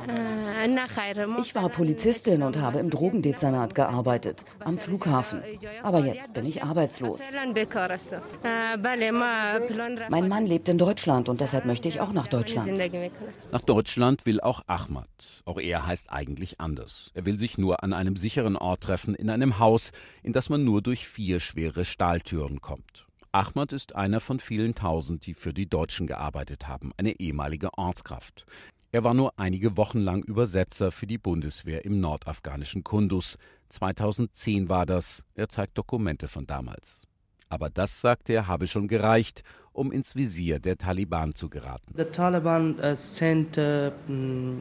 Ich 1.39 1.55
war 1.55 1.69
Polizistin 1.69 2.43
und 2.43 2.57
habe 2.59 2.79
im 2.79 2.89
Drogendezernat 2.89 3.75
gearbeitet, 3.75 4.45
am 4.59 4.77
Flughafen. 4.77 5.41
Aber 5.83 5.99
jetzt 5.99 6.33
bin 6.33 6.45
ich 6.45 6.63
arbeitslos. 6.63 7.21
Mein 10.09 10.29
Mann 10.29 10.45
lebt 10.45 10.69
in 10.69 10.77
Deutschland 10.77 11.29
und 11.29 11.41
deshalb 11.41 11.65
möchte 11.65 11.87
ich 11.87 11.99
auch 11.99 12.13
nach 12.13 12.27
Deutschland. 12.27 12.79
Nach 13.51 13.61
Deutschland 13.61 14.25
will 14.25 14.39
auch 14.39 14.61
Ahmad. 14.67 15.07
Auch 15.45 15.59
er 15.59 15.85
heißt 15.85 16.11
eigentlich 16.11 16.61
anders. 16.61 17.11
Er 17.13 17.25
will 17.25 17.37
sich 17.37 17.57
nur 17.57 17.83
an 17.83 17.93
einem 17.93 18.15
sicheren 18.15 18.55
Ort 18.55 18.81
treffen, 18.83 19.00
in 19.07 19.29
einem 19.29 19.59
Haus, 19.59 19.91
in 20.23 20.33
das 20.33 20.49
man 20.49 20.63
nur 20.63 20.81
durch 20.81 21.07
vier 21.07 21.39
schwere 21.39 21.85
Stahltüren 21.85 22.61
kommt. 22.61 23.05
Ahmad 23.31 23.71
ist 23.71 23.95
einer 23.95 24.19
von 24.19 24.39
vielen 24.39 24.75
tausend, 24.75 25.25
die 25.25 25.33
für 25.33 25.53
die 25.53 25.69
Deutschen 25.69 26.05
gearbeitet 26.05 26.67
haben, 26.67 26.91
eine 26.97 27.19
ehemalige 27.19 27.73
Ortskraft. 27.77 28.45
Er 28.91 29.05
war 29.05 29.13
nur 29.13 29.39
einige 29.39 29.77
Wochen 29.77 29.99
lang 29.99 30.21
Übersetzer 30.21 30.91
für 30.91 31.07
die 31.07 31.17
Bundeswehr 31.17 31.85
im 31.85 32.01
nordafghanischen 32.01 32.83
Kundus. 32.83 33.37
2010 33.69 34.67
war 34.67 34.85
das. 34.85 35.23
Er 35.33 35.47
zeigt 35.47 35.77
Dokumente 35.77 36.27
von 36.27 36.45
damals. 36.45 37.01
Aber 37.47 37.69
das, 37.69 38.01
sagt 38.01 38.29
er, 38.29 38.47
habe 38.47 38.67
schon 38.67 38.89
gereicht, 38.89 39.43
um 39.73 39.91
ins 39.91 40.15
Visier 40.15 40.59
der 40.59 40.77
Taliban 40.77 41.33
zu 41.33 41.49
geraten. 41.49 41.93
Uh, 41.97 42.03
uh, 44.09 44.55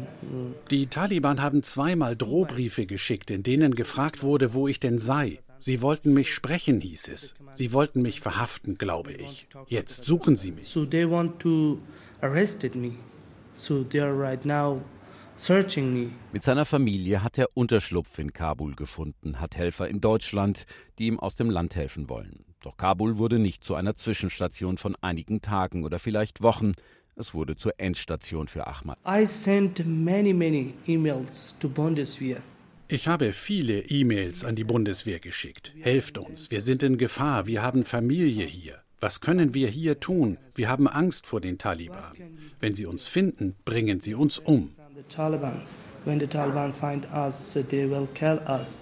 die 0.70 0.86
Taliban 0.86 1.42
haben 1.42 1.62
zweimal 1.62 2.16
Drohbriefe 2.16 2.86
geschickt, 2.86 3.30
in 3.30 3.42
denen 3.42 3.74
gefragt 3.74 4.22
wurde, 4.22 4.54
wo 4.54 4.68
ich 4.68 4.80
denn 4.80 4.98
sei. 4.98 5.40
Sie 5.58 5.82
wollten 5.82 6.14
mich 6.14 6.32
sprechen, 6.32 6.80
hieß 6.80 7.08
es. 7.08 7.34
Sie 7.54 7.72
wollten 7.72 8.02
mich 8.02 8.20
verhaften, 8.20 8.78
glaube 8.78 9.12
ich. 9.12 9.46
Jetzt 9.66 10.04
suchen 10.04 10.36
sie 10.36 10.52
mich. 10.52 10.68
So 10.68 10.86
they 10.86 11.08
want 11.08 11.38
to 11.40 11.78
arrested 12.22 12.74
me. 12.74 12.92
So 13.54 13.84
they 13.84 14.00
are 14.00 14.18
right 14.18 14.44
now. 14.44 14.80
Mit 16.32 16.42
seiner 16.42 16.64
Familie 16.66 17.22
hat 17.22 17.38
er 17.38 17.48
Unterschlupf 17.54 18.18
in 18.18 18.32
Kabul 18.32 18.74
gefunden, 18.74 19.40
hat 19.40 19.56
Helfer 19.56 19.88
in 19.88 20.00
Deutschland, 20.00 20.66
die 20.98 21.06
ihm 21.06 21.18
aus 21.18 21.34
dem 21.34 21.48
Land 21.48 21.76
helfen 21.76 22.08
wollen. 22.08 22.44
Doch 22.62 22.76
Kabul 22.76 23.16
wurde 23.16 23.38
nicht 23.38 23.64
zu 23.64 23.74
einer 23.74 23.96
Zwischenstation 23.96 24.76
von 24.76 24.96
einigen 25.00 25.40
Tagen 25.40 25.84
oder 25.84 25.98
vielleicht 25.98 26.42
Wochen. 26.42 26.74
Es 27.16 27.32
wurde 27.32 27.56
zur 27.56 27.72
Endstation 27.78 28.48
für 28.48 28.66
Ahmad. 28.66 28.98
I 29.08 29.26
sent 29.26 29.84
many, 29.86 30.34
many 30.34 30.74
emails 30.86 31.56
to 31.58 31.68
Bundeswehr. 31.68 32.42
Ich 32.88 33.08
habe 33.08 33.32
viele 33.32 33.80
E-Mails 33.88 34.44
an 34.44 34.56
die 34.56 34.64
Bundeswehr 34.64 35.20
geschickt. 35.20 35.72
Helft 35.80 36.18
uns, 36.18 36.50
wir 36.50 36.60
sind 36.60 36.82
in 36.82 36.98
Gefahr, 36.98 37.46
wir 37.46 37.62
haben 37.62 37.84
Familie 37.84 38.44
hier. 38.44 38.82
Was 39.00 39.20
können 39.20 39.54
wir 39.54 39.68
hier 39.68 40.00
tun? 40.00 40.36
Wir 40.54 40.68
haben 40.68 40.86
Angst 40.86 41.26
vor 41.26 41.40
den 41.40 41.56
Taliban. 41.56 42.12
Wenn 42.58 42.74
sie 42.74 42.84
uns 42.84 43.06
finden, 43.06 43.56
bringen 43.64 44.00
sie 44.00 44.14
uns 44.14 44.38
um. 44.38 44.74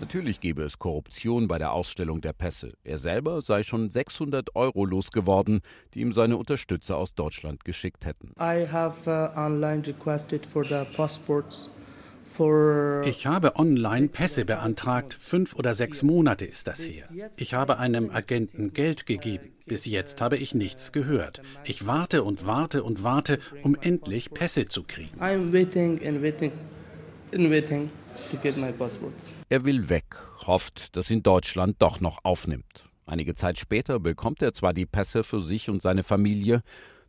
Natürlich 0.01 0.41
gebe 0.41 0.63
es 0.63 0.79
Korruption 0.79 1.49
bei 1.49 1.59
der 1.59 1.73
Ausstellung 1.73 2.21
der 2.21 2.33
Pässe. 2.33 2.75
Er 2.85 2.99
selber 2.99 3.43
sei 3.43 3.63
schon 3.63 3.89
600 3.89 4.55
Euro 4.55 4.85
losgeworden, 4.85 5.61
die 5.95 6.01
ihm 6.01 6.13
seine 6.13 6.37
Unterstützer 6.37 6.97
aus 6.97 7.15
Deutschland 7.15 7.65
geschickt 7.65 8.07
hätten. 8.07 8.33
I 8.39 8.67
have 8.71 8.95
uh, 9.07 9.37
online 9.39 9.85
requested 9.87 10.47
for 10.47 10.65
the 10.65 10.85
passports 10.97 11.71
ich 13.05 13.27
habe 13.27 13.57
online 13.57 14.09
Pässe 14.09 14.45
beantragt. 14.45 15.15
Fünf 15.15 15.55
oder 15.57 15.75
sechs 15.75 16.03
Monate 16.03 16.45
ist 16.45 16.69
das 16.69 16.81
her. 16.81 17.09
Ich 17.37 17.55
habe 17.55 17.79
einem 17.79 18.11
Agenten 18.11 18.73
Geld 18.73 19.07
gegeben. 19.07 19.51
Bis 19.67 19.87
jetzt 19.87 20.21
habe 20.21 20.37
ich 20.37 20.55
nichts 20.55 20.93
gehört. 20.93 21.43
Ich 21.65 21.87
warte 21.87 22.23
und 22.23 22.47
warte 22.47 22.85
und 22.85 23.03
warte, 23.03 23.39
um 23.63 23.77
endlich 23.81 24.31
Pässe 24.31 24.69
zu 24.69 24.85
kriegen. 24.85 25.21
Er 29.49 29.65
will 29.65 29.89
weg, 29.89 30.05
hofft, 30.47 30.97
dass 30.97 31.11
ihn 31.11 31.23
Deutschland 31.23 31.77
doch 31.81 32.01
noch 32.01 32.25
aufnimmt. 32.25 32.89
Einige 33.07 33.35
Zeit 33.35 33.59
später 33.59 33.99
bekommt 33.99 34.43
er 34.43 34.53
zwar 34.55 34.75
die 34.75 34.87
Pässe 34.87 35.25
für 35.25 35.41
sich 35.41 35.71
und 35.71 35.83
seine 35.83 36.03
Familie, 36.03 36.63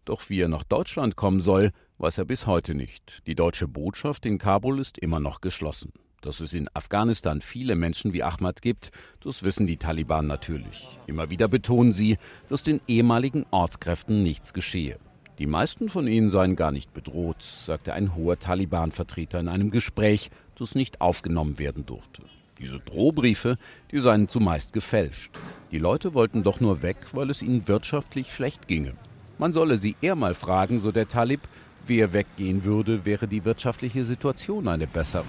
doch 0.10 0.30
wie 0.30 0.42
er 0.42 0.48
nach 0.48 0.64
Deutschland 0.64 1.16
kommen 1.16 1.40
soll, 1.40 1.72
weiß 2.00 2.18
er 2.18 2.26
bis 2.26 2.48
heute 2.48 2.74
nicht. 2.74 3.22
Die 3.28 3.36
deutsche 3.36 3.68
Botschaft 3.68 4.26
in 4.26 4.40
Kabul 4.40 4.80
ist 4.80 4.98
immer 4.98 5.20
noch 5.20 5.40
geschlossen. 5.40 5.94
Dass 6.22 6.40
es 6.40 6.54
in 6.54 6.68
Afghanistan 6.74 7.42
viele 7.42 7.76
Menschen 7.76 8.12
wie 8.12 8.24
Ahmad 8.24 8.64
gibt, 8.64 8.90
das 9.24 9.44
wissen 9.44 9.68
die 9.68 9.78
Taliban 9.78 10.26
natürlich. 10.26 10.98
Immer 11.06 11.30
wieder 11.30 11.48
betonen 11.48 11.94
sie, 11.94 12.18
dass 12.50 12.64
den 12.64 12.82
ehemaligen 12.88 13.46
Ortskräften 13.52 14.24
nichts 14.24 14.54
geschehe. 14.54 14.98
Die 15.38 15.46
meisten 15.46 15.88
von 15.88 16.08
ihnen 16.08 16.32
seien 16.32 16.56
gar 16.56 16.72
nicht 16.72 16.92
bedroht, 16.92 17.44
sagte 17.44 17.94
ein 17.94 18.16
hoher 18.16 18.40
Taliban-Vertreter 18.40 19.40
in 19.40 19.48
einem 19.48 19.70
Gespräch, 19.70 20.32
das 20.58 20.74
nicht 20.74 21.02
aufgenommen 21.02 21.60
werden 21.60 21.86
durfte. 21.86 22.24
Diese 22.58 22.80
Drohbriefe, 22.80 23.58
die 23.92 24.00
seien 24.00 24.28
zumeist 24.28 24.74
gefälscht. 24.74 25.32
Die 25.72 25.78
Leute 25.78 26.16
wollten 26.16 26.42
doch 26.42 26.60
nur 26.60 26.82
weg, 26.82 26.98
weil 27.14 27.30
es 27.30 27.44
ihnen 27.44 27.68
wirtschaftlich 27.68 28.34
schlecht 28.34 28.68
ginge. 28.68 28.96
Man 29.40 29.54
solle 29.54 29.78
sie 29.78 29.96
eher 30.02 30.16
mal 30.16 30.34
fragen, 30.34 30.82
so 30.82 30.92
der 30.92 31.08
Talib, 31.08 31.40
wer 31.88 32.12
weggehen 32.12 32.66
würde, 32.66 33.06
wäre 33.06 33.26
die 33.26 33.46
wirtschaftliche 33.46 34.04
Situation 34.04 34.68
eine 34.68 34.86
bessere. 34.86 35.24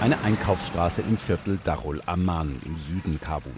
Eine 0.00 0.20
Einkaufsstraße 0.22 1.02
im 1.02 1.18
Viertel 1.18 1.60
Darul 1.62 2.02
Aman 2.06 2.60
im 2.66 2.76
Süden 2.76 3.20
Kabuls. 3.20 3.54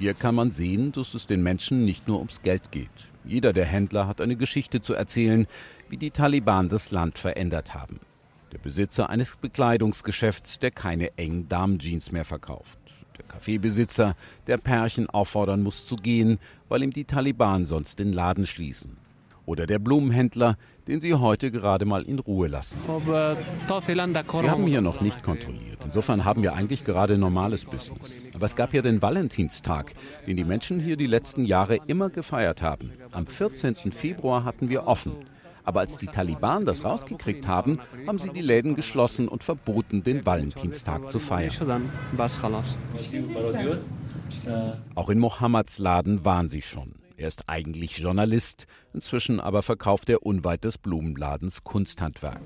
Hier 0.00 0.14
kann 0.14 0.34
man 0.34 0.50
sehen, 0.50 0.90
dass 0.90 1.14
es 1.14 1.28
den 1.28 1.44
Menschen 1.44 1.84
nicht 1.84 2.08
nur 2.08 2.18
ums 2.18 2.42
Geld 2.42 2.72
geht. 2.72 2.90
Jeder 3.24 3.52
der 3.52 3.64
Händler 3.64 4.08
hat 4.08 4.20
eine 4.20 4.34
Geschichte 4.34 4.82
zu 4.82 4.94
erzählen, 4.94 5.46
wie 5.88 5.96
die 5.96 6.10
Taliban 6.10 6.68
das 6.68 6.90
Land 6.90 7.18
verändert 7.18 7.74
haben. 7.74 8.00
Der 8.50 8.58
Besitzer 8.58 9.10
eines 9.10 9.36
Bekleidungsgeschäfts, 9.36 10.58
der 10.58 10.72
keine 10.72 11.16
engen 11.16 11.48
Damenjeans 11.48 12.10
mehr 12.10 12.24
verkauft. 12.24 12.78
Der 13.18 13.24
Kaffeebesitzer, 13.26 14.14
der 14.46 14.58
Pärchen 14.58 15.08
auffordern 15.10 15.62
muss 15.62 15.86
zu 15.86 15.96
gehen, 15.96 16.38
weil 16.68 16.82
ihm 16.82 16.92
die 16.92 17.04
Taliban 17.04 17.66
sonst 17.66 17.98
den 17.98 18.12
Laden 18.12 18.46
schließen. 18.46 18.96
Oder 19.48 19.66
der 19.66 19.78
Blumenhändler, 19.78 20.58
den 20.88 21.00
sie 21.00 21.14
heute 21.14 21.50
gerade 21.50 21.86
mal 21.86 22.02
in 22.02 22.18
Ruhe 22.18 22.48
lassen. 22.48 22.76
Sie 22.84 24.50
haben 24.50 24.66
hier 24.66 24.82
noch 24.82 25.00
nicht 25.00 25.22
kontrolliert. 25.22 25.78
Insofern 25.84 26.26
haben 26.26 26.42
wir 26.42 26.52
eigentlich 26.54 26.84
gerade 26.84 27.16
normales 27.16 27.64
Business. 27.64 28.24
Aber 28.34 28.44
es 28.44 28.56
gab 28.56 28.74
ja 28.74 28.82
den 28.82 29.00
Valentinstag, 29.00 29.94
den 30.26 30.36
die 30.36 30.44
Menschen 30.44 30.80
hier 30.80 30.98
die 30.98 31.06
letzten 31.06 31.46
Jahre 31.46 31.78
immer 31.86 32.10
gefeiert 32.10 32.60
haben. 32.60 32.92
Am 33.10 33.26
14. 33.26 33.74
Februar 33.90 34.44
hatten 34.44 34.68
wir 34.68 34.86
offen. 34.86 35.12
Aber 35.68 35.80
als 35.80 35.98
die 35.98 36.06
Taliban 36.06 36.64
das 36.64 36.82
rausgekriegt 36.82 37.46
haben, 37.46 37.78
haben 38.06 38.18
sie 38.18 38.30
die 38.30 38.40
Läden 38.40 38.74
geschlossen 38.74 39.28
und 39.28 39.44
verboten, 39.44 40.02
den 40.02 40.24
Valentinstag 40.24 41.10
zu 41.10 41.18
feiern. 41.18 41.52
Auch 44.94 45.10
in 45.10 45.18
Mohammeds 45.18 45.78
Laden 45.78 46.24
waren 46.24 46.48
sie 46.48 46.62
schon. 46.62 46.94
Er 47.18 47.28
ist 47.28 47.50
eigentlich 47.50 47.98
Journalist, 47.98 48.66
inzwischen 48.94 49.40
aber 49.40 49.60
verkauft 49.60 50.08
er 50.08 50.24
unweit 50.24 50.64
des 50.64 50.78
Blumenladens 50.78 51.64
Kunsthandwerk. 51.64 52.40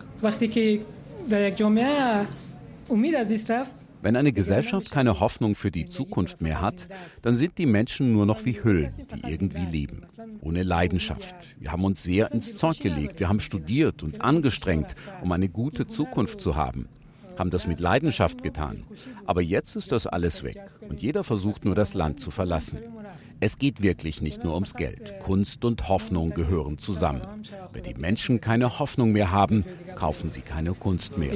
Wenn 4.02 4.16
eine 4.16 4.32
Gesellschaft 4.32 4.90
keine 4.90 5.20
Hoffnung 5.20 5.54
für 5.54 5.70
die 5.70 5.84
Zukunft 5.84 6.40
mehr 6.40 6.60
hat, 6.60 6.88
dann 7.22 7.36
sind 7.36 7.56
die 7.56 7.66
Menschen 7.66 8.12
nur 8.12 8.26
noch 8.26 8.44
wie 8.44 8.62
Hüllen, 8.62 8.92
die 9.14 9.30
irgendwie 9.30 9.64
leben, 9.64 10.02
ohne 10.40 10.64
Leidenschaft. 10.64 11.36
Wir 11.60 11.70
haben 11.70 11.84
uns 11.84 12.02
sehr 12.02 12.32
ins 12.32 12.56
Zeug 12.56 12.80
gelegt, 12.80 13.20
wir 13.20 13.28
haben 13.28 13.38
studiert, 13.38 14.02
uns 14.02 14.18
angestrengt, 14.18 14.96
um 15.22 15.30
eine 15.30 15.48
gute 15.48 15.86
Zukunft 15.86 16.40
zu 16.40 16.56
haben, 16.56 16.88
haben 17.38 17.50
das 17.50 17.68
mit 17.68 17.78
Leidenschaft 17.78 18.42
getan. 18.42 18.82
Aber 19.24 19.40
jetzt 19.40 19.76
ist 19.76 19.92
das 19.92 20.08
alles 20.08 20.42
weg 20.42 20.60
und 20.88 21.00
jeder 21.00 21.22
versucht 21.22 21.64
nur 21.64 21.76
das 21.76 21.94
Land 21.94 22.18
zu 22.18 22.32
verlassen. 22.32 22.80
Es 23.44 23.58
geht 23.58 23.82
wirklich 23.82 24.22
nicht 24.22 24.44
nur 24.44 24.54
ums 24.54 24.74
Geld. 24.74 25.18
Kunst 25.18 25.64
und 25.64 25.88
Hoffnung 25.88 26.30
gehören 26.30 26.78
zusammen. 26.78 27.22
Wenn 27.72 27.82
die 27.82 27.94
Menschen 27.94 28.40
keine 28.40 28.78
Hoffnung 28.78 29.10
mehr 29.10 29.32
haben, 29.32 29.64
kaufen 29.96 30.30
sie 30.30 30.42
keine 30.42 30.74
Kunst 30.74 31.18
mehr. 31.18 31.32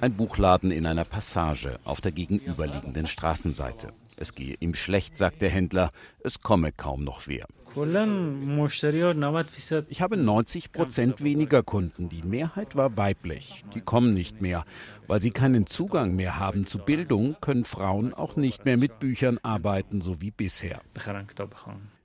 Ein 0.00 0.14
Buchladen 0.14 0.70
in 0.70 0.86
einer 0.86 1.04
Passage 1.04 1.78
auf 1.84 2.00
der 2.00 2.12
gegenüberliegenden 2.12 3.06
Straßenseite. 3.06 3.92
Es 4.16 4.34
gehe 4.34 4.56
ihm 4.60 4.74
schlecht, 4.74 5.16
sagt 5.16 5.42
der 5.42 5.50
Händler, 5.50 5.90
es 6.24 6.40
komme 6.40 6.72
kaum 6.72 7.04
noch 7.04 7.26
wer. 7.26 7.46
Ich 9.88 10.02
habe 10.02 10.16
90 10.16 10.72
Prozent 10.72 11.22
weniger 11.22 11.62
Kunden. 11.62 12.08
Die 12.08 12.22
Mehrheit 12.22 12.76
war 12.76 12.96
weiblich. 12.96 13.64
Die 13.74 13.80
kommen 13.80 14.12
nicht 14.12 14.42
mehr. 14.42 14.64
Weil 15.06 15.20
sie 15.20 15.30
keinen 15.30 15.66
Zugang 15.66 16.14
mehr 16.14 16.38
haben 16.38 16.66
zu 16.66 16.78
Bildung, 16.78 17.36
können 17.40 17.64
Frauen 17.64 18.12
auch 18.12 18.36
nicht 18.36 18.64
mehr 18.64 18.76
mit 18.76 18.98
Büchern 18.98 19.38
arbeiten, 19.42 20.02
so 20.02 20.20
wie 20.20 20.30
bisher. 20.30 20.80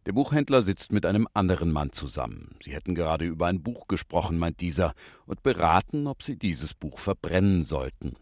Der 0.07 0.13
Buchhändler 0.13 0.61
sitzt 0.61 0.93
mit 0.93 1.05
einem 1.05 1.27
anderen 1.33 1.69
Mann 1.69 1.91
zusammen. 1.91 2.55
Sie 2.63 2.71
hätten 2.71 2.95
gerade 2.95 3.25
über 3.25 3.47
ein 3.47 3.61
Buch 3.61 3.89
gesprochen, 3.89 4.37
meint 4.39 4.61
dieser, 4.61 4.93
und 5.25 5.43
beraten, 5.43 6.07
ob 6.07 6.23
sie 6.23 6.37
dieses 6.37 6.73
Buch 6.73 6.97
verbrennen 6.97 7.65
sollten. 7.65 8.13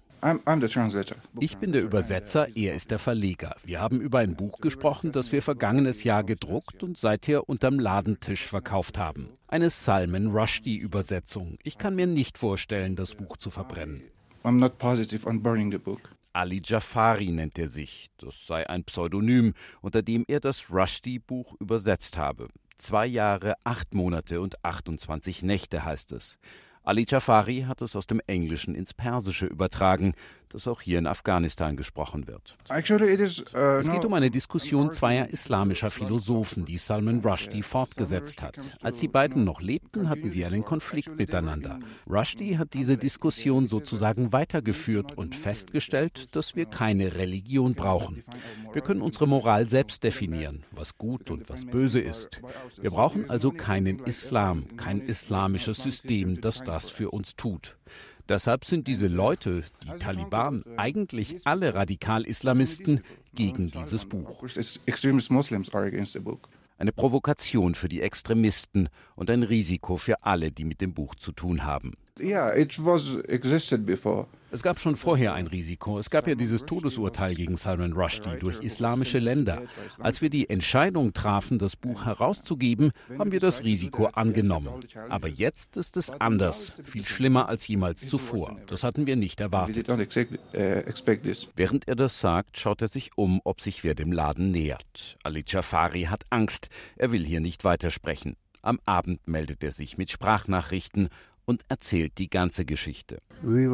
Ich 1.39 1.57
bin 1.57 1.73
der 1.73 1.83
Übersetzer, 1.83 2.47
er 2.57 2.73
ist 2.73 2.89
der 2.89 2.97
Verleger. 2.97 3.55
Wir 3.63 3.81
haben 3.81 4.01
über 4.01 4.17
ein 4.17 4.35
Buch 4.35 4.61
gesprochen, 4.61 5.11
das 5.11 5.31
wir 5.31 5.43
vergangenes 5.43 6.03
Jahr 6.03 6.23
gedruckt 6.23 6.81
und 6.81 6.97
seither 6.97 7.47
unterm 7.47 7.77
Ladentisch 7.77 8.47
verkauft 8.47 8.97
haben. 8.97 9.27
Eine 9.47 9.69
Salman 9.69 10.31
Rushdie-Übersetzung. 10.35 11.59
Ich 11.61 11.77
kann 11.77 11.93
mir 11.93 12.07
nicht 12.07 12.39
vorstellen, 12.39 12.95
das 12.95 13.13
Buch 13.13 13.37
zu 13.37 13.51
verbrennen. 13.51 14.01
Ali 16.35 16.61
Jafari 16.61 17.31
nennt 17.31 17.57
er 17.57 17.69
sich. 17.69 18.09
Das 18.17 18.45
sei 18.45 18.69
ein 18.69 18.83
Pseudonym, 18.83 19.53
unter 19.81 20.01
dem 20.01 20.25
er 20.27 20.41
das 20.41 20.69
Rushdie-Buch 20.69 21.55
übersetzt 21.61 22.17
habe. 22.17 22.49
Zwei 22.77 23.05
Jahre, 23.07 23.55
acht 23.63 23.93
Monate 23.93 24.41
und 24.41 24.63
28 24.65 25.43
Nächte 25.43 25.85
heißt 25.85 26.11
es. 26.11 26.37
Ali 26.83 27.05
Jafari 27.07 27.61
hat 27.61 27.81
es 27.81 27.95
aus 27.95 28.05
dem 28.05 28.19
Englischen 28.27 28.75
ins 28.75 28.93
Persische 28.93 29.45
übertragen, 29.45 30.13
das 30.49 30.67
auch 30.67 30.81
hier 30.81 30.99
in 30.99 31.07
Afghanistan 31.07 31.75
gesprochen 31.75 32.27
wird. 32.27 32.57
Uh, 32.69 33.57
es 33.79 33.89
geht 33.89 34.05
um 34.05 34.13
eine 34.13 34.29
Diskussion 34.29 34.93
zweier 34.93 35.29
islamischer 35.29 35.89
Philosophen, 35.89 36.65
die 36.65 36.77
Salman 36.77 37.21
Rushdie 37.21 37.63
fortgesetzt 37.63 38.41
hat. 38.41 38.77
Als 38.81 38.99
die 38.99 39.07
beiden 39.07 39.43
noch 39.43 39.61
lebten, 39.61 40.09
hatten 40.09 40.29
sie 40.29 40.45
einen 40.45 40.63
Konflikt 40.63 41.17
miteinander. 41.17 41.79
Rushdie 42.09 42.57
hat 42.57 42.73
diese 42.73 42.97
Diskussion 42.97 43.67
sozusagen 43.67 44.31
weitergeführt 44.33 45.17
und 45.17 45.35
festgestellt, 45.35 46.35
dass 46.35 46.55
wir 46.55 46.65
keine 46.65 47.15
Religion 47.15 47.73
brauchen. 47.73 48.23
Wir 48.73 48.81
können 48.81 49.01
unsere 49.01 49.27
Moral 49.27 49.69
selbst 49.69 50.03
definieren, 50.03 50.63
was 50.71 50.97
gut 50.97 51.31
und 51.31 51.49
was 51.49 51.65
böse 51.65 51.99
ist. 51.99 52.41
Wir 52.79 52.91
brauchen 52.91 53.29
also 53.29 53.51
keinen 53.51 53.99
Islam, 53.99 54.77
kein 54.77 55.01
islamisches 55.01 55.77
System, 55.81 56.41
das 56.41 56.63
das 56.63 56.89
für 56.89 57.11
uns 57.11 57.35
tut. 57.35 57.77
Deshalb 58.27 58.65
sind 58.65 58.87
diese 58.87 59.07
Leute, 59.07 59.61
die 59.83 59.99
Taliban, 59.99 60.63
eigentlich 60.77 61.45
alle 61.45 61.75
Radikal-Islamisten 61.75 63.01
gegen 63.35 63.69
dieses 63.69 64.05
Buch. 64.05 64.43
Eine 66.77 66.91
Provokation 66.91 67.75
für 67.75 67.87
die 67.87 68.01
Extremisten 68.01 68.89
und 69.15 69.29
ein 69.29 69.43
Risiko 69.43 69.97
für 69.97 70.23
alle, 70.23 70.51
die 70.51 70.65
mit 70.65 70.81
dem 70.81 70.93
Buch 70.93 71.15
zu 71.15 71.31
tun 71.31 71.63
haben. 71.63 71.93
Yeah, 72.19 72.57
it 72.57 72.83
was 72.83 73.17
existed 73.27 73.85
before. 73.85 74.27
Es 74.51 74.63
gab 74.63 74.79
schon 74.79 74.95
vorher 74.95 75.33
ein 75.33 75.47
Risiko. 75.47 75.99
Es 75.99 76.09
gab 76.09 76.27
ja 76.27 76.35
dieses 76.35 76.65
Todesurteil 76.65 77.35
gegen 77.35 77.57
Salman 77.57 77.91
Rushdie 77.91 78.39
durch 78.39 78.61
islamische 78.61 79.19
Länder. 79.19 79.63
Als 79.99 80.21
wir 80.21 80.29
die 80.29 80.49
Entscheidung 80.49 81.11
trafen, 81.11 81.59
das 81.59 81.75
Buch 81.75 82.05
herauszugeben, 82.05 82.93
haben 83.19 83.33
wir 83.33 83.41
das 83.41 83.65
Risiko 83.65 84.05
angenommen. 84.05 84.69
Aber 85.09 85.27
jetzt 85.27 85.75
ist 85.75 85.97
es 85.97 86.09
anders, 86.09 86.75
viel 86.85 87.03
schlimmer 87.03 87.49
als 87.49 87.67
jemals 87.67 88.07
zuvor. 88.07 88.57
Das 88.67 88.85
hatten 88.85 89.07
wir 89.07 89.17
nicht 89.17 89.41
erwartet. 89.41 89.89
uh, 89.89 89.97
Während 91.57 91.87
er 91.89 91.95
das 91.97 92.21
sagt, 92.21 92.57
schaut 92.57 92.81
er 92.81 92.87
sich 92.87 93.09
um, 93.17 93.41
ob 93.43 93.59
sich 93.59 93.83
wer 93.83 93.93
dem 93.93 94.13
Laden 94.13 94.51
nähert. 94.51 95.17
Ali 95.23 95.43
Jafari 95.45 96.03
hat 96.03 96.23
Angst. 96.29 96.69
Er 96.95 97.11
will 97.11 97.25
hier 97.25 97.41
nicht 97.41 97.65
weitersprechen. 97.65 98.37
Am 98.61 98.79
Abend 98.85 99.27
meldet 99.27 99.63
er 99.63 99.71
sich 99.71 99.97
mit 99.97 100.09
Sprachnachrichten 100.09 101.09
und 101.45 101.63
erzählt 101.69 102.17
die 102.17 102.29
ganze 102.29 102.65
Geschichte. 102.65 103.19
Wir 103.41 103.69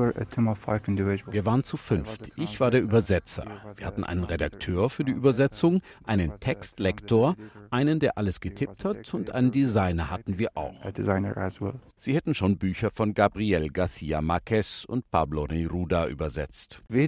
waren 1.46 1.64
zu 1.64 1.78
fünft. 1.78 2.32
Ich 2.36 2.60
war 2.60 2.72
der 2.72 2.82
Übersetzer. 2.82 3.46
Wir 3.76 3.86
hatten 3.86 4.04
einen 4.04 4.24
Redakteur 4.24 4.90
für 4.90 5.04
die 5.04 5.12
Übersetzung, 5.12 5.82
einen 6.04 6.40
Textlektor, 6.40 7.36
einen, 7.70 8.00
der 8.00 8.18
alles 8.18 8.40
getippt 8.40 8.84
hat 8.86 9.14
und 9.14 9.32
einen 9.32 9.52
Designer 9.52 10.10
hatten 10.10 10.38
wir 10.38 10.50
auch. 10.56 10.76
Sie 11.96 12.14
hätten 12.14 12.34
schon 12.34 12.58
Bücher 12.58 12.92
von 12.92 13.14
Gabriel 13.14 13.68
García 13.68 14.22
Márquez 14.22 14.86
und 14.86 15.10
Pablo 15.12 15.48
Neruda 15.48 16.08
übersetzt. 16.08 16.82
Wir 16.90 17.08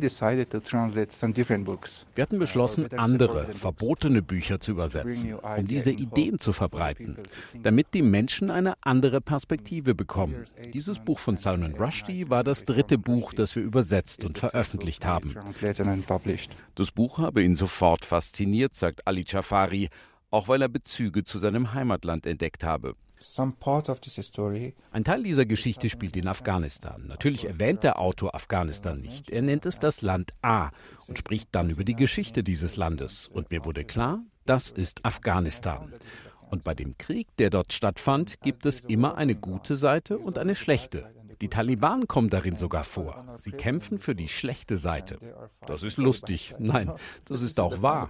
hatten 2.22 2.40
beschlossen, 2.40 2.94
andere, 2.98 3.48
verbotene 3.54 4.22
Bücher 4.22 4.60
zu 4.60 4.72
übersetzen, 4.72 5.36
um 5.36 5.68
diese 5.68 5.92
Ideen 5.92 6.40
zu 6.40 6.54
verbreiten, 6.54 7.18
damit 7.62 7.94
die 7.94 8.02
Menschen 8.02 8.52
eine 8.52 8.76
andere 8.82 9.22
Perspektive 9.22 9.96
bekommen. 9.96 10.46
Dieses 10.74 11.00
Buch 11.00 11.20
von 11.20 11.38
Salman 11.38 11.76
Rushdie 11.76 12.30
war 12.30 12.44
das 12.44 12.66
dritte 12.66 12.98
Buch, 12.98 13.34
das 13.34 13.56
wir 13.56 13.64
übersetzt 13.64 14.24
und 14.26 14.40
veröffentlicht 14.40 15.06
haben. 15.06 15.36
Das 16.76 16.92
Buch 16.92 17.18
habe 17.18 17.44
ihn 17.44 17.56
sofort 17.56 18.06
fasziniert, 18.06 18.76
sagt 18.76 19.08
Ali 19.08 19.24
Jafari, 19.26 19.90
auch 20.30 20.48
weil 20.48 20.62
er 20.62 20.70
Bezüge 20.70 21.24
zu 21.24 21.40
seinem 21.40 21.74
Heimatland 21.74 22.26
entdeckt 22.26 22.64
habe. 22.64 22.96
Ein 24.92 25.04
Teil 25.04 25.24
dieser 25.24 25.46
Geschichte 25.46 25.90
spielt 25.90 26.16
in 26.18 26.28
Afghanistan. 26.28 27.06
Natürlich 27.08 27.46
erwähnt 27.46 27.84
der 27.84 28.00
Autor 28.00 28.36
Afghanistan 28.36 29.00
nicht. 29.00 29.30
Er 29.30 29.42
nennt 29.42 29.66
es 29.66 29.80
das 29.80 30.02
Land 30.02 30.34
A 30.42 30.72
und 31.08 31.20
spricht 31.20 31.50
dann 31.54 31.70
über 31.70 31.84
die 31.84 31.96
Geschichte 31.96 32.44
dieses 32.44 32.76
Landes. 32.76 33.28
Und 33.28 33.50
mir 33.52 33.64
wurde 33.64 33.86
klar, 33.86 34.20
das 34.46 34.72
ist 34.72 35.06
Afghanistan. 35.06 35.94
Und 36.54 36.64
bei 36.64 36.76
dem 36.76 37.00
Krieg, 37.00 37.36
der 37.38 37.50
dort 37.50 37.74
stattfand, 37.74 38.40
gibt 38.42 38.68
es 38.68 38.80
immer 38.82 39.18
eine 39.18 39.34
gute 39.34 39.76
Seite 39.76 40.20
und 40.20 40.38
eine 40.38 40.54
schlechte. 40.54 41.12
Die 41.42 41.48
Taliban 41.48 42.08
kommen 42.08 42.30
darin 42.30 42.56
sogar 42.56 42.84
vor. 42.84 43.26
Sie 43.34 43.54
kämpfen 43.54 43.98
für 43.98 44.14
die 44.14 44.28
schlechte 44.28 44.78
Seite. 44.78 45.18
Das 45.66 45.82
ist 45.82 45.98
lustig. 45.98 46.54
Nein, 46.60 46.92
das 47.26 47.42
ist 47.42 47.60
auch 47.60 47.82
wahr. 47.82 48.08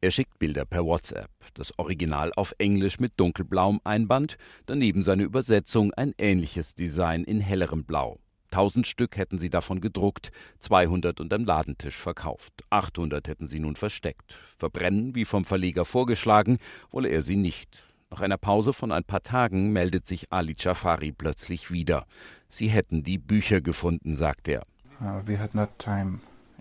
Er 0.00 0.10
schickt 0.10 0.38
Bilder 0.38 0.64
per 0.64 0.86
WhatsApp. 0.86 1.28
Das 1.52 1.78
Original 1.78 2.32
auf 2.34 2.54
Englisch 2.56 2.98
mit 2.98 3.12
dunkelblauem 3.18 3.82
Einband, 3.84 4.38
daneben 4.64 5.02
seine 5.02 5.24
Übersetzung 5.24 5.92
ein 5.92 6.14
ähnliches 6.16 6.74
Design 6.74 7.24
in 7.24 7.40
hellerem 7.40 7.84
Blau. 7.84 8.20
1000 8.54 8.86
Stück 8.86 9.16
hätten 9.16 9.38
sie 9.38 9.50
davon 9.50 9.80
gedruckt, 9.80 10.30
200 10.60 11.20
unterm 11.20 11.44
Ladentisch 11.44 11.96
verkauft. 11.96 12.52
800 12.70 13.26
hätten 13.26 13.48
sie 13.48 13.58
nun 13.58 13.74
versteckt. 13.74 14.38
Verbrennen, 14.58 15.14
wie 15.16 15.24
vom 15.24 15.44
Verleger 15.44 15.84
vorgeschlagen, 15.84 16.58
wolle 16.90 17.08
er 17.08 17.22
sie 17.22 17.36
nicht. 17.36 17.82
Nach 18.10 18.20
einer 18.20 18.38
Pause 18.38 18.72
von 18.72 18.92
ein 18.92 19.02
paar 19.02 19.24
Tagen 19.24 19.72
meldet 19.72 20.06
sich 20.06 20.32
Ali 20.32 20.54
Jafari 20.56 21.10
plötzlich 21.10 21.72
wieder. 21.72 22.06
Sie 22.48 22.68
hätten 22.68 23.02
die 23.02 23.18
Bücher 23.18 23.60
gefunden, 23.60 24.14
sagt 24.14 24.46
er. 24.46 24.62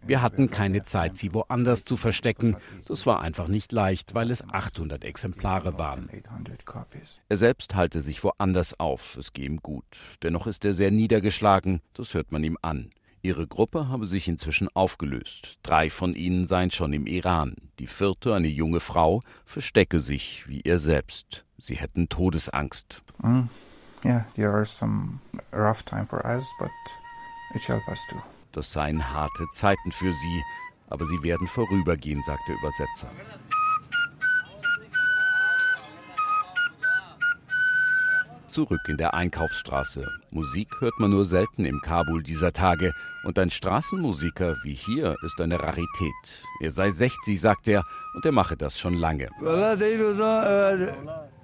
Wir 0.05 0.21
hatten 0.21 0.49
keine 0.49 0.83
Zeit, 0.83 1.17
sie 1.17 1.33
woanders 1.33 1.85
zu 1.85 1.95
verstecken. 1.95 2.57
Das 2.87 3.05
war 3.05 3.21
einfach 3.21 3.47
nicht 3.47 3.71
leicht, 3.71 4.13
weil 4.13 4.31
es 4.31 4.47
800 4.47 5.03
Exemplare 5.05 5.77
waren. 5.77 6.09
Er 7.29 7.37
selbst 7.37 7.75
halte 7.75 8.01
sich 8.01 8.23
woanders 8.23 8.79
auf, 8.79 9.15
es 9.17 9.31
gehe 9.31 9.45
ihm 9.45 9.57
gut. 9.57 9.85
Dennoch 10.21 10.47
ist 10.47 10.65
er 10.65 10.73
sehr 10.73 10.91
niedergeschlagen, 10.91 11.81
das 11.93 12.13
hört 12.13 12.31
man 12.31 12.43
ihm 12.43 12.57
an. 12.61 12.91
Ihre 13.25 13.47
Gruppe 13.47 13.87
habe 13.87 14.05
sich 14.05 14.27
inzwischen 14.27 14.67
aufgelöst. 14.75 15.57
Drei 15.63 15.89
von 15.89 16.13
ihnen 16.13 16.45
seien 16.45 16.71
schon 16.71 16.91
im 16.91 17.07
Iran. 17.07 17.55
Die 17.79 17.87
vierte, 17.87 18.35
eine 18.35 18.49
junge 18.49 18.81
Frau, 18.81 19.21
verstecke 19.45 20.01
sich 20.01 20.45
wie 20.49 20.59
er 20.59 20.77
selbst. 20.77 21.45
Sie 21.57 21.75
hätten 21.75 22.09
Todesangst. 22.09 23.01
Mm, 23.21 23.43
yeah, 24.03 24.25
there 24.35 24.51
are 24.51 24.65
some 24.65 25.19
rough 25.53 25.83
time 25.83 26.05
for 26.05 26.25
us, 26.25 26.43
but 26.59 26.69
it 27.55 27.63
shall 27.63 27.79
pass 27.85 27.99
too. 28.09 28.21
Das 28.53 28.71
seien 28.71 29.13
harte 29.13 29.45
Zeiten 29.51 29.91
für 29.91 30.13
sie, 30.13 30.43
aber 30.87 31.05
sie 31.05 31.21
werden 31.23 31.47
vorübergehen, 31.47 32.21
sagt 32.23 32.47
der 32.47 32.55
Übersetzer. 32.55 33.09
Zurück 38.53 38.87
in 38.87 38.97
der 38.97 39.15
Einkaufsstraße. 39.15 40.07
Musik 40.29 40.67
hört 40.79 40.99
man 40.99 41.09
nur 41.09 41.25
selten 41.25 41.65
im 41.65 41.81
Kabul 41.81 42.21
dieser 42.21 42.53
Tage. 42.53 42.93
Und 43.23 43.39
ein 43.39 43.49
Straßenmusiker 43.49 44.55
wie 44.63 44.75
hier 44.75 45.15
ist 45.23 45.41
eine 45.41 45.59
Rarität. 45.59 46.13
Er 46.61 46.69
sei 46.69 46.91
60, 46.91 47.41
sagt 47.41 47.67
er, 47.67 47.83
und 48.13 48.23
er 48.23 48.31
mache 48.31 48.55
das 48.55 48.79
schon 48.79 48.93
lange. 48.93 49.29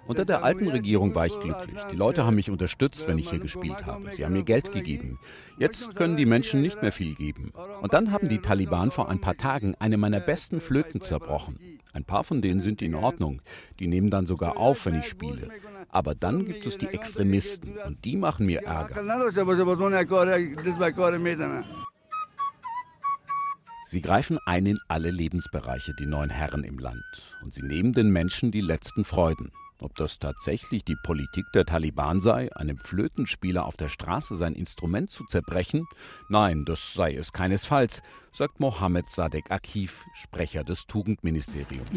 Unter 0.09 0.25
der 0.25 0.43
alten 0.43 0.67
Regierung 0.67 1.13
war 1.13 1.27
ich 1.27 1.39
glücklich. 1.39 1.83
Die 1.91 1.95
Leute 1.95 2.25
haben 2.25 2.33
mich 2.33 2.49
unterstützt, 2.49 3.07
wenn 3.07 3.19
ich 3.19 3.29
hier 3.29 3.37
gespielt 3.37 3.85
habe. 3.85 4.11
Sie 4.15 4.25
haben 4.25 4.33
mir 4.33 4.43
Geld 4.43 4.71
gegeben. 4.71 5.19
Jetzt 5.59 5.95
können 5.95 6.17
die 6.17 6.25
Menschen 6.25 6.61
nicht 6.61 6.81
mehr 6.81 6.91
viel 6.91 7.13
geben. 7.13 7.51
Und 7.79 7.93
dann 7.93 8.11
haben 8.11 8.27
die 8.27 8.39
Taliban 8.39 8.89
vor 8.89 9.07
ein 9.07 9.21
paar 9.21 9.37
Tagen 9.37 9.75
eine 9.77 9.97
meiner 9.97 10.19
besten 10.19 10.61
Flöten 10.61 10.99
zerbrochen. 10.99 11.59
Ein 11.93 12.05
paar 12.05 12.23
von 12.23 12.41
denen 12.41 12.61
sind 12.61 12.81
in 12.81 12.95
Ordnung. 12.95 13.43
Die 13.79 13.85
nehmen 13.85 14.09
dann 14.09 14.25
sogar 14.25 14.57
auf, 14.57 14.83
wenn 14.87 14.97
ich 14.97 15.05
spiele. 15.05 15.49
Aber 15.89 16.15
dann 16.15 16.43
gibt 16.43 16.65
es 16.65 16.79
die 16.79 16.87
Extremisten 16.87 17.77
und 17.85 18.03
die 18.03 18.17
machen 18.17 18.47
mir 18.47 18.63
Ärger. 18.63 19.03
Sie 23.85 24.01
greifen 24.01 24.39
ein 24.47 24.65
in 24.65 24.79
alle 24.87 25.11
Lebensbereiche, 25.11 25.93
die 25.99 26.07
neuen 26.07 26.31
Herren 26.31 26.63
im 26.63 26.79
Land. 26.79 27.37
Und 27.43 27.53
sie 27.53 27.61
nehmen 27.61 27.93
den 27.93 28.09
Menschen 28.09 28.49
die 28.49 28.61
letzten 28.61 29.05
Freuden. 29.05 29.51
Ob 29.81 29.95
das 29.95 30.19
tatsächlich 30.19 30.83
die 30.83 30.97
Politik 31.03 31.45
der 31.53 31.65
Taliban 31.65 32.19
sei, 32.19 32.53
einem 32.53 32.77
Flötenspieler 32.77 33.65
auf 33.65 33.77
der 33.77 33.87
Straße 33.87 34.35
sein 34.35 34.53
Instrument 34.53 35.09
zu 35.09 35.23
zerbrechen? 35.25 35.87
Nein, 36.27 36.65
das 36.65 36.93
sei 36.93 37.15
es 37.15 37.31
keinesfalls, 37.31 38.01
sagt 38.33 38.59
Mohammed 38.59 39.09
Sadek 39.09 39.51
Akif, 39.51 40.05
Sprecher 40.21 40.65
des 40.65 40.85
Tugendministeriums. 40.85 41.87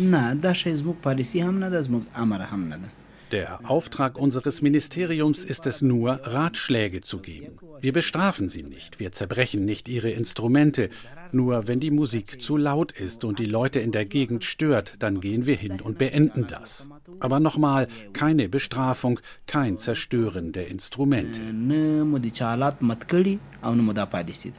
Der 3.32 3.68
Auftrag 3.68 4.18
unseres 4.18 4.62
Ministeriums 4.62 5.42
ist 5.42 5.66
es 5.66 5.82
nur, 5.82 6.20
Ratschläge 6.22 7.00
zu 7.00 7.18
geben. 7.18 7.58
Wir 7.80 7.92
bestrafen 7.92 8.48
sie 8.48 8.62
nicht, 8.62 9.00
wir 9.00 9.10
zerbrechen 9.10 9.64
nicht 9.64 9.88
ihre 9.88 10.10
Instrumente. 10.10 10.90
Nur 11.32 11.66
wenn 11.66 11.80
die 11.80 11.90
Musik 11.90 12.42
zu 12.42 12.58
laut 12.58 12.92
ist 12.92 13.24
und 13.24 13.38
die 13.38 13.46
Leute 13.46 13.80
in 13.80 13.90
der 13.90 14.04
Gegend 14.04 14.44
stört, 14.44 14.96
dann 14.98 15.20
gehen 15.20 15.46
wir 15.46 15.56
hin 15.56 15.80
und 15.80 15.96
beenden 15.96 16.46
das. 16.46 16.90
Aber 17.20 17.40
nochmal, 17.40 17.88
keine 18.12 18.50
Bestrafung, 18.50 19.18
kein 19.46 19.78
Zerstören 19.78 20.52
der 20.52 20.68
Instrumente. 20.68 21.40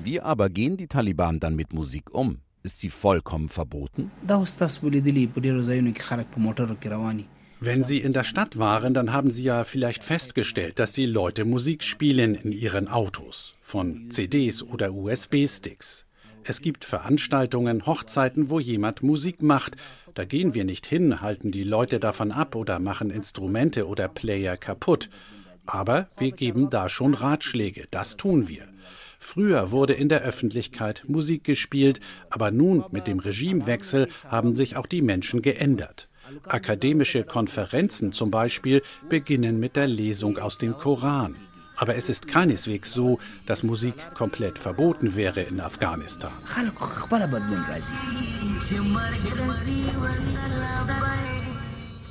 Wie 0.04 0.20
aber 0.20 0.50
gehen 0.50 0.76
die 0.76 0.88
Taliban 0.88 1.40
dann 1.40 1.56
mit 1.56 1.74
Musik 1.74 2.12
um? 2.12 2.40
Ist 2.64 2.80
sie 2.80 2.90
vollkommen 2.90 3.50
verboten? 3.50 4.10
Wenn 7.60 7.84
Sie 7.86 8.00
in 8.00 8.12
der 8.12 8.24
Stadt 8.24 8.58
waren, 8.58 8.94
dann 8.94 9.14
haben 9.14 9.30
Sie 9.30 9.44
ja 9.44 9.64
vielleicht 9.64 10.04
festgestellt, 10.04 10.80
dass 10.80 10.92
die 10.92 11.06
Leute 11.06 11.46
Musik 11.46 11.84
spielen 11.84 12.36
in 12.36 12.52
ihren 12.52 12.90
Autos, 12.90 13.54
von 13.62 14.10
CDs 14.10 14.64
oder 14.64 14.94
USB-Sticks. 14.94 16.06
Es 16.46 16.62
gibt 16.62 16.84
Veranstaltungen, 16.84 17.86
Hochzeiten, 17.86 18.50
wo 18.50 18.60
jemand 18.60 19.02
Musik 19.02 19.42
macht. 19.42 19.78
Da 20.14 20.26
gehen 20.26 20.54
wir 20.54 20.66
nicht 20.66 20.86
hin, 20.86 21.22
halten 21.22 21.52
die 21.52 21.64
Leute 21.64 22.00
davon 22.00 22.32
ab 22.32 22.56
oder 22.56 22.80
machen 22.80 23.10
Instrumente 23.10 23.88
oder 23.88 24.08
Player 24.08 24.58
kaputt. 24.58 25.10
Aber 25.66 26.10
wir 26.18 26.32
geben 26.32 26.70
da 26.70 26.90
schon 26.90 27.14
Ratschläge, 27.14 27.88
das 27.92 28.18
tun 28.18 28.50
wir. 28.50 28.68
Früher 29.20 29.72
wurde 29.72 29.94
in 29.94 30.10
der 30.10 30.22
Öffentlichkeit 30.22 31.04
Musik 31.08 31.46
gespielt, 31.46 32.02
aber 32.30 32.52
nun 32.52 32.84
mit 32.92 33.08
dem 33.08 33.20
Regimewechsel 33.20 34.10
haben 34.28 34.54
sich 34.54 34.76
auch 34.76 34.86
die 34.86 35.02
Menschen 35.02 35.42
geändert. 35.42 36.10
Akademische 36.46 37.24
Konferenzen 37.24 38.12
zum 38.12 38.32
Beispiel 38.32 38.82
beginnen 39.08 39.60
mit 39.62 39.78
der 39.78 39.88
Lesung 39.88 40.38
aus 40.38 40.58
dem 40.58 40.74
Koran. 40.74 41.38
Aber 41.84 41.98
es 41.98 42.08
ist 42.08 42.30
keineswegs 42.30 42.94
so, 42.94 43.20
dass 43.46 43.62
Musik 43.62 43.96
komplett 44.14 44.58
verboten 44.58 45.18
wäre 45.18 45.42
in 45.42 45.60
Afghanistan. 45.60 46.32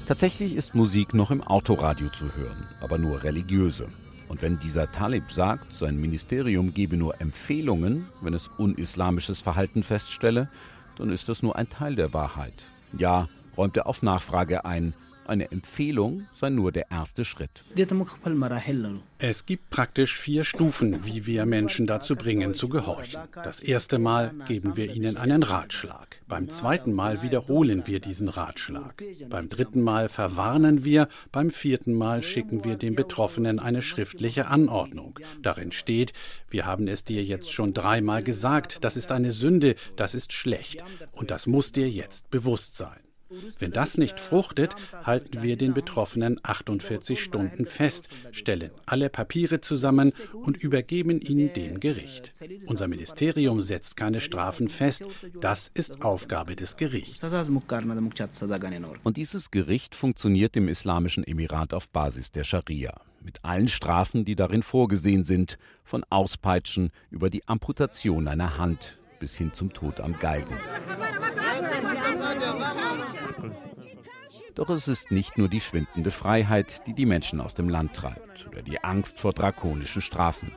Tatsächlich 0.04 0.56
ist 0.56 0.74
Musik 0.74 1.14
noch 1.14 1.30
im 1.30 1.42
Autoradio 1.42 2.10
zu 2.10 2.26
hören, 2.36 2.66
aber 2.82 2.98
nur 2.98 3.22
religiöse. 3.22 3.88
Und 4.28 4.42
wenn 4.42 4.58
dieser 4.58 4.92
Talib 4.92 5.32
sagt, 5.32 5.72
sein 5.72 5.98
Ministerium 5.98 6.74
gebe 6.74 6.98
nur 6.98 7.18
Empfehlungen, 7.22 8.08
wenn 8.20 8.34
es 8.34 8.48
unislamisches 8.58 9.40
Verhalten 9.40 9.84
feststelle, 9.84 10.50
dann 10.98 11.08
ist 11.08 11.30
das 11.30 11.42
nur 11.42 11.56
ein 11.56 11.70
Teil 11.70 11.96
der 11.96 12.12
Wahrheit. 12.12 12.64
Ja, 12.92 13.30
räumt 13.56 13.78
er 13.78 13.86
auf 13.86 14.02
Nachfrage 14.02 14.66
ein, 14.66 14.92
eine 15.26 15.50
Empfehlung 15.50 16.26
sei 16.34 16.50
nur 16.50 16.72
der 16.72 16.90
erste 16.90 17.24
Schritt. 17.24 17.64
Es 19.18 19.46
gibt 19.46 19.70
praktisch 19.70 20.18
vier 20.18 20.44
Stufen, 20.44 21.04
wie 21.04 21.26
wir 21.26 21.46
Menschen 21.46 21.86
dazu 21.86 22.16
bringen, 22.16 22.54
zu 22.54 22.68
gehorchen. 22.68 23.20
Das 23.44 23.60
erste 23.60 23.98
Mal 23.98 24.34
geben 24.46 24.76
wir 24.76 24.92
ihnen 24.92 25.16
einen 25.16 25.42
Ratschlag. 25.42 26.20
Beim 26.26 26.48
zweiten 26.48 26.92
Mal 26.92 27.22
wiederholen 27.22 27.86
wir 27.86 28.00
diesen 28.00 28.28
Ratschlag. 28.28 29.02
Beim 29.28 29.48
dritten 29.48 29.82
Mal 29.82 30.08
verwarnen 30.08 30.84
wir. 30.84 31.08
Beim 31.30 31.50
vierten 31.50 31.94
Mal 31.94 32.22
schicken 32.22 32.64
wir 32.64 32.76
dem 32.76 32.94
Betroffenen 32.94 33.58
eine 33.58 33.82
schriftliche 33.82 34.48
Anordnung. 34.48 35.18
Darin 35.40 35.72
steht, 35.72 36.12
wir 36.48 36.66
haben 36.66 36.88
es 36.88 37.04
dir 37.04 37.22
jetzt 37.22 37.52
schon 37.52 37.74
dreimal 37.74 38.22
gesagt, 38.22 38.84
das 38.84 38.96
ist 38.96 39.12
eine 39.12 39.32
Sünde, 39.32 39.74
das 39.96 40.14
ist 40.14 40.32
schlecht. 40.32 40.82
Und 41.12 41.30
das 41.30 41.46
muss 41.46 41.72
dir 41.72 41.88
jetzt 41.88 42.30
bewusst 42.30 42.76
sein. 42.76 43.11
Wenn 43.58 43.72
das 43.72 43.98
nicht 43.98 44.20
fruchtet, 44.20 44.74
halten 45.04 45.42
wir 45.42 45.56
den 45.56 45.74
Betroffenen 45.74 46.38
48 46.42 47.22
Stunden 47.22 47.66
fest, 47.66 48.08
stellen 48.30 48.70
alle 48.86 49.08
Papiere 49.08 49.60
zusammen 49.60 50.12
und 50.32 50.56
übergeben 50.56 51.20
ihn 51.20 51.52
dem 51.52 51.80
Gericht. 51.80 52.32
Unser 52.66 52.88
Ministerium 52.88 53.62
setzt 53.62 53.96
keine 53.96 54.20
Strafen 54.20 54.68
fest, 54.68 55.04
das 55.40 55.70
ist 55.74 56.02
Aufgabe 56.02 56.56
des 56.56 56.76
Gerichts. 56.76 57.22
Und 59.04 59.16
dieses 59.16 59.50
Gericht 59.50 59.94
funktioniert 59.94 60.56
im 60.56 60.68
Islamischen 60.68 61.24
Emirat 61.24 61.74
auf 61.74 61.90
Basis 61.90 62.32
der 62.32 62.44
Scharia 62.44 63.00
mit 63.24 63.44
allen 63.44 63.68
Strafen, 63.68 64.24
die 64.24 64.36
darin 64.36 64.62
vorgesehen 64.62 65.24
sind, 65.24 65.58
von 65.84 66.04
Auspeitschen 66.10 66.90
über 67.10 67.30
die 67.30 67.46
Amputation 67.46 68.28
einer 68.28 68.58
Hand 68.58 68.98
bis 69.18 69.36
hin 69.36 69.52
zum 69.54 69.72
Tod 69.72 70.00
am 70.00 70.18
Galgen. 70.18 70.56
Doch 74.54 74.68
es 74.68 74.86
ist 74.86 75.10
nicht 75.10 75.38
nur 75.38 75.48
die 75.48 75.60
schwindende 75.60 76.10
Freiheit, 76.10 76.86
die 76.86 76.92
die 76.92 77.06
Menschen 77.06 77.40
aus 77.40 77.54
dem 77.54 77.68
Land 77.68 77.94
treibt 77.94 78.46
oder 78.46 78.62
die 78.62 78.84
Angst 78.84 79.18
vor 79.18 79.32
drakonischen 79.32 80.02
Strafen. 80.02 80.52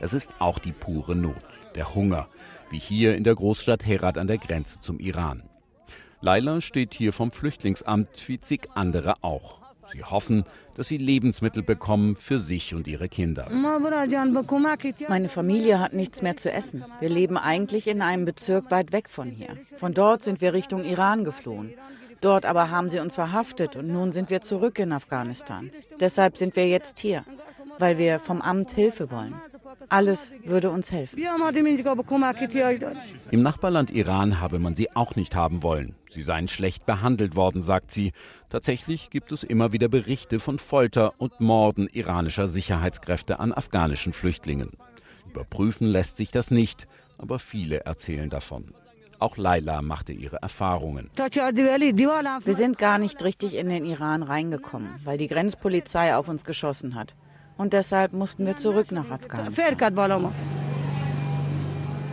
Es 0.00 0.14
ist 0.14 0.34
auch 0.38 0.58
die 0.58 0.72
pure 0.72 1.14
Not, 1.14 1.42
der 1.74 1.94
Hunger, 1.94 2.28
wie 2.70 2.78
hier 2.78 3.16
in 3.16 3.24
der 3.24 3.34
Großstadt 3.34 3.86
Herat 3.86 4.18
an 4.18 4.26
der 4.26 4.38
Grenze 4.38 4.80
zum 4.80 4.98
Iran. 4.98 5.42
Laila 6.20 6.60
steht 6.60 6.94
hier 6.94 7.12
vom 7.12 7.30
Flüchtlingsamt 7.30 8.28
wie 8.28 8.40
zig 8.40 8.68
andere 8.74 9.22
auch. 9.22 9.63
Sie 9.94 10.02
hoffen, 10.02 10.44
dass 10.74 10.88
sie 10.88 10.98
Lebensmittel 10.98 11.62
bekommen 11.62 12.16
für 12.16 12.40
sich 12.40 12.74
und 12.74 12.88
ihre 12.88 13.08
Kinder. 13.08 13.48
Meine 15.08 15.28
Familie 15.28 15.78
hat 15.78 15.92
nichts 15.92 16.20
mehr 16.20 16.36
zu 16.36 16.50
essen. 16.50 16.84
Wir 16.98 17.08
leben 17.08 17.36
eigentlich 17.36 17.86
in 17.86 18.02
einem 18.02 18.24
Bezirk 18.24 18.72
weit 18.72 18.90
weg 18.92 19.08
von 19.08 19.30
hier. 19.30 19.50
Von 19.76 19.94
dort 19.94 20.24
sind 20.24 20.40
wir 20.40 20.52
Richtung 20.52 20.84
Iran 20.84 21.22
geflohen. 21.22 21.74
Dort 22.20 22.44
aber 22.44 22.70
haben 22.70 22.90
sie 22.90 22.98
uns 22.98 23.14
verhaftet 23.14 23.76
und 23.76 23.86
nun 23.86 24.10
sind 24.10 24.30
wir 24.30 24.40
zurück 24.40 24.80
in 24.80 24.92
Afghanistan. 24.92 25.70
Deshalb 26.00 26.38
sind 26.38 26.56
wir 26.56 26.66
jetzt 26.68 26.98
hier, 26.98 27.24
weil 27.78 27.96
wir 27.96 28.18
vom 28.18 28.42
Amt 28.42 28.72
Hilfe 28.72 29.12
wollen. 29.12 29.34
Alles 29.88 30.34
würde 30.44 30.70
uns 30.70 30.92
helfen. 30.92 31.18
Im 33.30 33.42
Nachbarland 33.42 33.90
Iran 33.90 34.40
habe 34.40 34.58
man 34.58 34.74
sie 34.74 34.94
auch 34.94 35.16
nicht 35.16 35.34
haben 35.34 35.62
wollen. 35.62 35.94
Sie 36.10 36.22
seien 36.22 36.48
schlecht 36.48 36.86
behandelt 36.86 37.36
worden, 37.36 37.62
sagt 37.62 37.90
sie. 37.90 38.12
Tatsächlich 38.50 39.10
gibt 39.10 39.32
es 39.32 39.42
immer 39.42 39.72
wieder 39.72 39.88
Berichte 39.88 40.38
von 40.38 40.58
Folter 40.58 41.14
und 41.18 41.40
Morden 41.40 41.88
iranischer 41.92 42.46
Sicherheitskräfte 42.46 43.40
an 43.40 43.52
afghanischen 43.52 44.12
Flüchtlingen. 44.12 44.70
Überprüfen 45.28 45.86
lässt 45.86 46.16
sich 46.16 46.30
das 46.30 46.50
nicht, 46.50 46.86
aber 47.18 47.38
viele 47.38 47.80
erzählen 47.80 48.30
davon. 48.30 48.66
Auch 49.18 49.36
Laila 49.36 49.82
machte 49.82 50.12
ihre 50.12 50.36
Erfahrungen. 50.42 51.10
Wir 51.16 52.54
sind 52.54 52.78
gar 52.78 52.98
nicht 52.98 53.24
richtig 53.24 53.56
in 53.56 53.68
den 53.68 53.86
Iran 53.86 54.22
reingekommen, 54.22 54.88
weil 55.04 55.18
die 55.18 55.28
Grenzpolizei 55.28 56.14
auf 56.16 56.28
uns 56.28 56.44
geschossen 56.44 56.94
hat. 56.94 57.14
Und 57.56 57.72
deshalb 57.72 58.12
mussten 58.12 58.46
wir 58.46 58.56
zurück 58.56 58.90
nach 58.92 59.10
Afghanistan. 59.10 59.54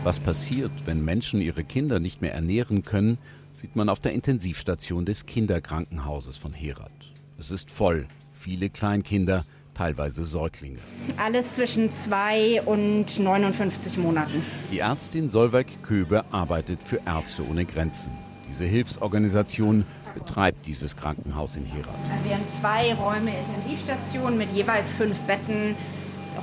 Was 0.03 0.19
passiert, 0.19 0.71
wenn 0.85 1.03
Menschen 1.05 1.41
ihre 1.41 1.63
Kinder 1.63 1.99
nicht 1.99 2.21
mehr 2.21 2.33
ernähren 2.33 2.83
können, 2.83 3.17
sieht 3.53 3.75
man 3.75 3.89
auf 3.89 3.99
der 3.99 4.13
Intensivstation 4.13 5.05
des 5.05 5.25
Kinderkrankenhauses 5.25 6.37
von 6.37 6.53
Herat. 6.53 6.91
Es 7.37 7.51
ist 7.51 7.69
voll, 7.69 8.07
viele 8.33 8.69
Kleinkinder, 8.69 9.45
teilweise 9.73 10.23
Säuglinge. 10.23 10.79
Alles 11.17 11.53
zwischen 11.53 11.91
zwei 11.91 12.61
und 12.63 13.19
59 13.19 13.97
Monaten. 13.97 14.43
Die 14.71 14.79
Ärztin 14.79 15.29
Solveig 15.29 15.83
Köbe 15.83 16.25
arbeitet 16.31 16.83
für 16.83 17.01
Ärzte 17.05 17.47
ohne 17.47 17.65
Grenzen. 17.65 18.11
Diese 18.49 18.65
Hilfsorganisation 18.65 19.85
betreibt 20.13 20.65
dieses 20.67 20.95
Krankenhaus 20.95 21.55
in 21.55 21.65
Herat. 21.65 21.95
Wir 22.23 22.35
haben 22.35 22.45
zwei 22.59 22.93
Räume 22.93 23.31
Intensivstation 23.37 24.37
mit 24.37 24.51
jeweils 24.51 24.91
fünf 24.91 25.17
Betten. 25.21 25.75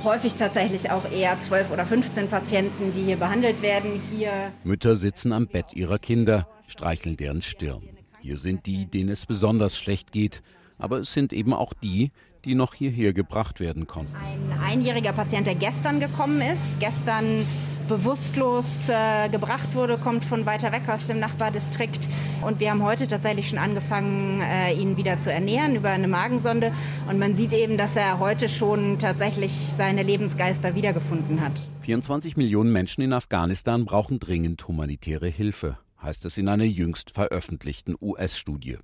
Häufig 0.03 0.35
tatsächlich 0.35 0.91
auch 0.91 1.09
eher 1.11 1.39
12 1.39 1.71
oder 1.71 1.85
15 1.85 2.27
Patienten, 2.27 2.93
die 2.93 3.03
hier 3.03 3.17
behandelt 3.17 3.61
werden. 3.61 3.99
Hier 4.11 4.51
Mütter 4.63 4.95
sitzen 4.95 5.33
am 5.33 5.47
Bett 5.47 5.73
ihrer 5.73 5.99
Kinder, 5.99 6.47
streicheln 6.67 7.17
deren 7.17 7.41
Stirn. 7.41 7.81
Hier 8.21 8.37
sind 8.37 8.65
die, 8.65 8.85
denen 8.85 9.09
es 9.09 9.25
besonders 9.25 9.77
schlecht 9.77 10.11
geht, 10.11 10.41
aber 10.77 10.99
es 10.99 11.13
sind 11.13 11.33
eben 11.33 11.53
auch 11.53 11.73
die, 11.73 12.11
die 12.45 12.55
noch 12.55 12.73
hierher 12.73 13.13
gebracht 13.13 13.59
werden 13.59 13.87
konnten. 13.87 14.15
Ein 14.15 14.59
einjähriger 14.59 15.13
Patient, 15.13 15.47
der 15.47 15.55
gestern 15.55 15.99
gekommen 15.99 16.41
ist, 16.41 16.79
gestern 16.79 17.45
bewusstlos 17.89 18.65
äh, 18.87 19.27
gebracht 19.29 19.73
wurde, 19.73 19.97
kommt 19.97 20.23
von 20.23 20.45
weiter 20.45 20.71
weg 20.71 20.83
aus 20.87 21.07
dem 21.07 21.19
Nachbardistrikt. 21.19 22.07
Und 22.45 22.61
wir 22.61 22.71
haben 22.71 22.83
heute 22.83 23.07
tatsächlich 23.07 23.49
schon 23.49 23.57
angefangen, 23.57 24.41
äh, 24.41 24.73
ihn 24.73 24.95
wieder 24.95 25.19
zu 25.19 25.31
ernähren 25.31 25.75
über 25.75 25.89
eine 25.89 26.07
Magensonde. 26.07 26.71
Und 27.09 27.19
man 27.19 27.35
sieht 27.35 27.51
eben, 27.51 27.77
dass 27.77 27.95
er 27.97 28.19
heute 28.19 28.47
schon 28.47 28.99
tatsächlich 28.99 29.51
seine 29.77 30.03
Lebensgeister 30.03 30.75
wiedergefunden 30.75 31.41
hat. 31.41 31.51
24 31.81 32.37
Millionen 32.37 32.71
Menschen 32.71 33.01
in 33.01 33.11
Afghanistan 33.11 33.83
brauchen 33.83 34.19
dringend 34.19 34.65
humanitäre 34.67 35.27
Hilfe 35.27 35.77
heißt 36.01 36.23
es 36.23 36.37
in 36.37 36.47
einer 36.47 36.63
jüngst 36.63 37.11
veröffentlichten 37.11 37.95
US-Studie. 37.99 38.77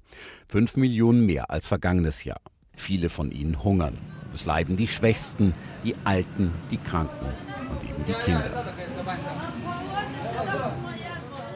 Fünf 0.47 0.75
Millionen 0.75 1.25
mehr 1.25 1.49
als 1.49 1.67
vergangenes 1.67 2.25
Jahr. 2.25 2.41
Viele 2.75 3.09
von 3.09 3.31
ihnen 3.31 3.63
hungern. 3.63 3.97
Es 4.33 4.45
leiden 4.45 4.75
die 4.75 4.87
Schwächsten, 4.87 5.53
die 5.83 5.95
Alten, 6.03 6.51
die 6.69 6.77
Kranken 6.77 7.27
und 7.71 7.89
eben 7.89 8.03
die 8.05 8.13
Kinder. 8.25 8.73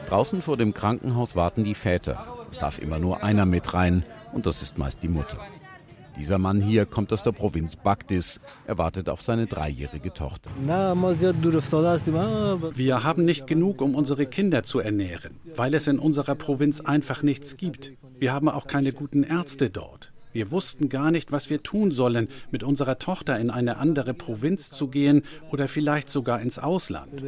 Draußen 0.08 0.42
vor 0.42 0.56
dem 0.56 0.74
Krankenhaus 0.74 1.36
warten 1.36 1.64
die 1.64 1.74
Väter. 1.74 2.36
Es 2.50 2.58
darf 2.58 2.78
immer 2.78 2.98
nur 2.98 3.22
einer 3.22 3.46
mit 3.46 3.74
rein 3.74 4.04
und 4.32 4.46
das 4.46 4.62
ist 4.62 4.78
meist 4.78 5.02
die 5.02 5.08
Mutter. 5.08 5.38
Dieser 6.16 6.38
Mann 6.38 6.60
hier 6.60 6.86
kommt 6.86 7.12
aus 7.12 7.22
der 7.22 7.32
Provinz 7.32 7.76
Bagdis. 7.76 8.40
Er 8.66 8.76
wartet 8.78 9.08
auf 9.08 9.22
seine 9.22 9.46
dreijährige 9.46 10.12
Tochter. 10.12 10.50
Wir 12.74 13.04
haben 13.04 13.24
nicht 13.24 13.46
genug, 13.46 13.80
um 13.80 13.94
unsere 13.94 14.26
Kinder 14.26 14.62
zu 14.62 14.80
ernähren, 14.80 15.36
weil 15.54 15.72
es 15.74 15.86
in 15.86 15.98
unserer 15.98 16.34
Provinz 16.34 16.80
einfach 16.80 17.22
nichts 17.22 17.56
gibt. 17.56 17.92
Wir 18.18 18.32
haben 18.32 18.48
auch 18.48 18.66
keine 18.66 18.92
guten 18.92 19.22
Ärzte 19.22 19.70
dort. 19.70 20.12
Wir 20.32 20.50
wussten 20.50 20.88
gar 20.88 21.10
nicht, 21.10 21.32
was 21.32 21.50
wir 21.50 21.62
tun 21.62 21.90
sollen, 21.90 22.28
mit 22.50 22.62
unserer 22.62 22.98
Tochter 22.98 23.38
in 23.40 23.50
eine 23.50 23.78
andere 23.78 24.14
Provinz 24.14 24.70
zu 24.70 24.88
gehen 24.88 25.22
oder 25.50 25.66
vielleicht 25.66 26.08
sogar 26.08 26.40
ins 26.40 26.58
Ausland. 26.58 27.22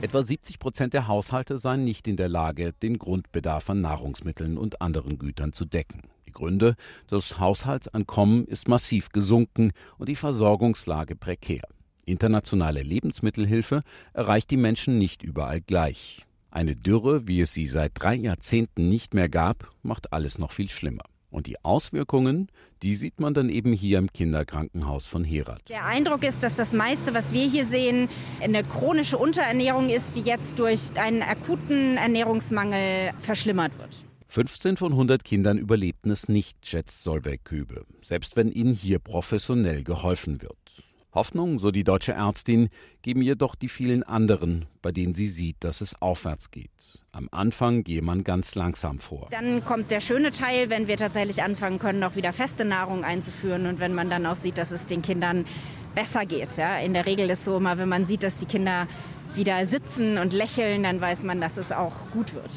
Etwa 0.00 0.22
70 0.22 0.58
Prozent 0.58 0.94
der 0.94 1.06
Haushalte 1.08 1.58
seien 1.58 1.84
nicht 1.84 2.08
in 2.08 2.16
der 2.16 2.28
Lage, 2.28 2.72
den 2.82 2.98
Grundbedarf 2.98 3.70
an 3.70 3.80
Nahrungsmitteln 3.80 4.58
und 4.58 4.82
anderen 4.82 5.18
Gütern 5.18 5.52
zu 5.52 5.64
decken. 5.64 6.02
Die 6.26 6.32
Gründe, 6.32 6.74
das 7.08 7.38
Haushaltsankommen 7.38 8.46
ist 8.46 8.68
massiv 8.68 9.10
gesunken 9.10 9.72
und 9.98 10.08
die 10.08 10.16
Versorgungslage 10.16 11.16
prekär. 11.16 11.62
Internationale 12.06 12.82
Lebensmittelhilfe 12.82 13.82
erreicht 14.14 14.50
die 14.50 14.56
Menschen 14.56 14.98
nicht 14.98 15.22
überall 15.22 15.60
gleich. 15.60 16.26
Eine 16.50 16.74
Dürre, 16.74 17.28
wie 17.28 17.40
es 17.40 17.54
sie 17.54 17.66
seit 17.66 17.92
drei 17.94 18.16
Jahrzehnten 18.16 18.88
nicht 18.88 19.14
mehr 19.14 19.28
gab, 19.28 19.70
macht 19.82 20.12
alles 20.12 20.38
noch 20.38 20.50
viel 20.50 20.68
schlimmer. 20.68 21.04
Und 21.30 21.46
die 21.46 21.64
Auswirkungen, 21.64 22.48
die 22.82 22.94
sieht 22.94 23.20
man 23.20 23.34
dann 23.34 23.48
eben 23.48 23.72
hier 23.72 23.98
im 23.98 24.12
Kinderkrankenhaus 24.12 25.06
von 25.06 25.24
Herat. 25.24 25.62
Der 25.68 25.86
Eindruck 25.86 26.24
ist, 26.24 26.42
dass 26.42 26.54
das 26.54 26.72
meiste, 26.72 27.14
was 27.14 27.32
wir 27.32 27.48
hier 27.48 27.66
sehen, 27.66 28.08
eine 28.40 28.64
chronische 28.64 29.16
Unterernährung 29.16 29.88
ist, 29.88 30.16
die 30.16 30.22
jetzt 30.22 30.58
durch 30.58 30.80
einen 30.96 31.22
akuten 31.22 31.96
Ernährungsmangel 31.96 33.12
verschlimmert 33.20 33.76
wird. 33.78 34.04
15 34.28 34.76
von 34.76 34.92
100 34.92 35.24
Kindern 35.24 35.58
überlebten 35.58 36.10
es 36.10 36.28
nicht, 36.28 36.64
schätzt 36.64 37.02
Solveig 37.02 37.44
Kübe, 37.44 37.84
selbst 38.02 38.36
wenn 38.36 38.50
ihnen 38.52 38.74
hier 38.74 39.00
professionell 39.00 39.82
geholfen 39.82 40.40
wird. 40.40 40.89
Hoffnung, 41.12 41.58
so 41.58 41.70
die 41.70 41.84
deutsche 41.84 42.12
Ärztin, 42.12 42.68
geben 43.02 43.22
jedoch 43.22 43.54
die 43.54 43.68
vielen 43.68 44.02
anderen, 44.02 44.66
bei 44.82 44.92
denen 44.92 45.14
sie 45.14 45.26
sieht, 45.26 45.56
dass 45.60 45.80
es 45.80 46.00
aufwärts 46.00 46.50
geht. 46.50 46.70
Am 47.12 47.28
Anfang 47.32 47.82
gehe 47.82 48.02
man 48.02 48.24
ganz 48.24 48.54
langsam 48.54 48.98
vor. 48.98 49.28
Dann 49.30 49.64
kommt 49.64 49.90
der 49.90 50.00
schöne 50.00 50.30
Teil, 50.30 50.70
wenn 50.70 50.86
wir 50.86 50.96
tatsächlich 50.96 51.42
anfangen 51.42 51.78
können, 51.78 52.04
auch 52.04 52.14
wieder 52.14 52.32
feste 52.32 52.64
Nahrung 52.64 53.04
einzuführen 53.04 53.66
und 53.66 53.80
wenn 53.80 53.94
man 53.94 54.10
dann 54.10 54.26
auch 54.26 54.36
sieht, 54.36 54.58
dass 54.58 54.70
es 54.70 54.86
den 54.86 55.02
Kindern 55.02 55.46
besser 55.94 56.26
geht. 56.26 56.56
Ja? 56.56 56.78
In 56.78 56.94
der 56.94 57.06
Regel 57.06 57.28
ist 57.30 57.44
so 57.44 57.56
immer, 57.56 57.78
wenn 57.78 57.88
man 57.88 58.06
sieht, 58.06 58.22
dass 58.22 58.36
die 58.36 58.46
Kinder 58.46 58.86
wieder 59.34 59.66
sitzen 59.66 60.18
und 60.18 60.32
lächeln, 60.32 60.82
dann 60.82 61.00
weiß 61.00 61.22
man, 61.22 61.40
dass 61.40 61.56
es 61.56 61.72
auch 61.72 61.94
gut 62.12 62.34
wird. 62.34 62.50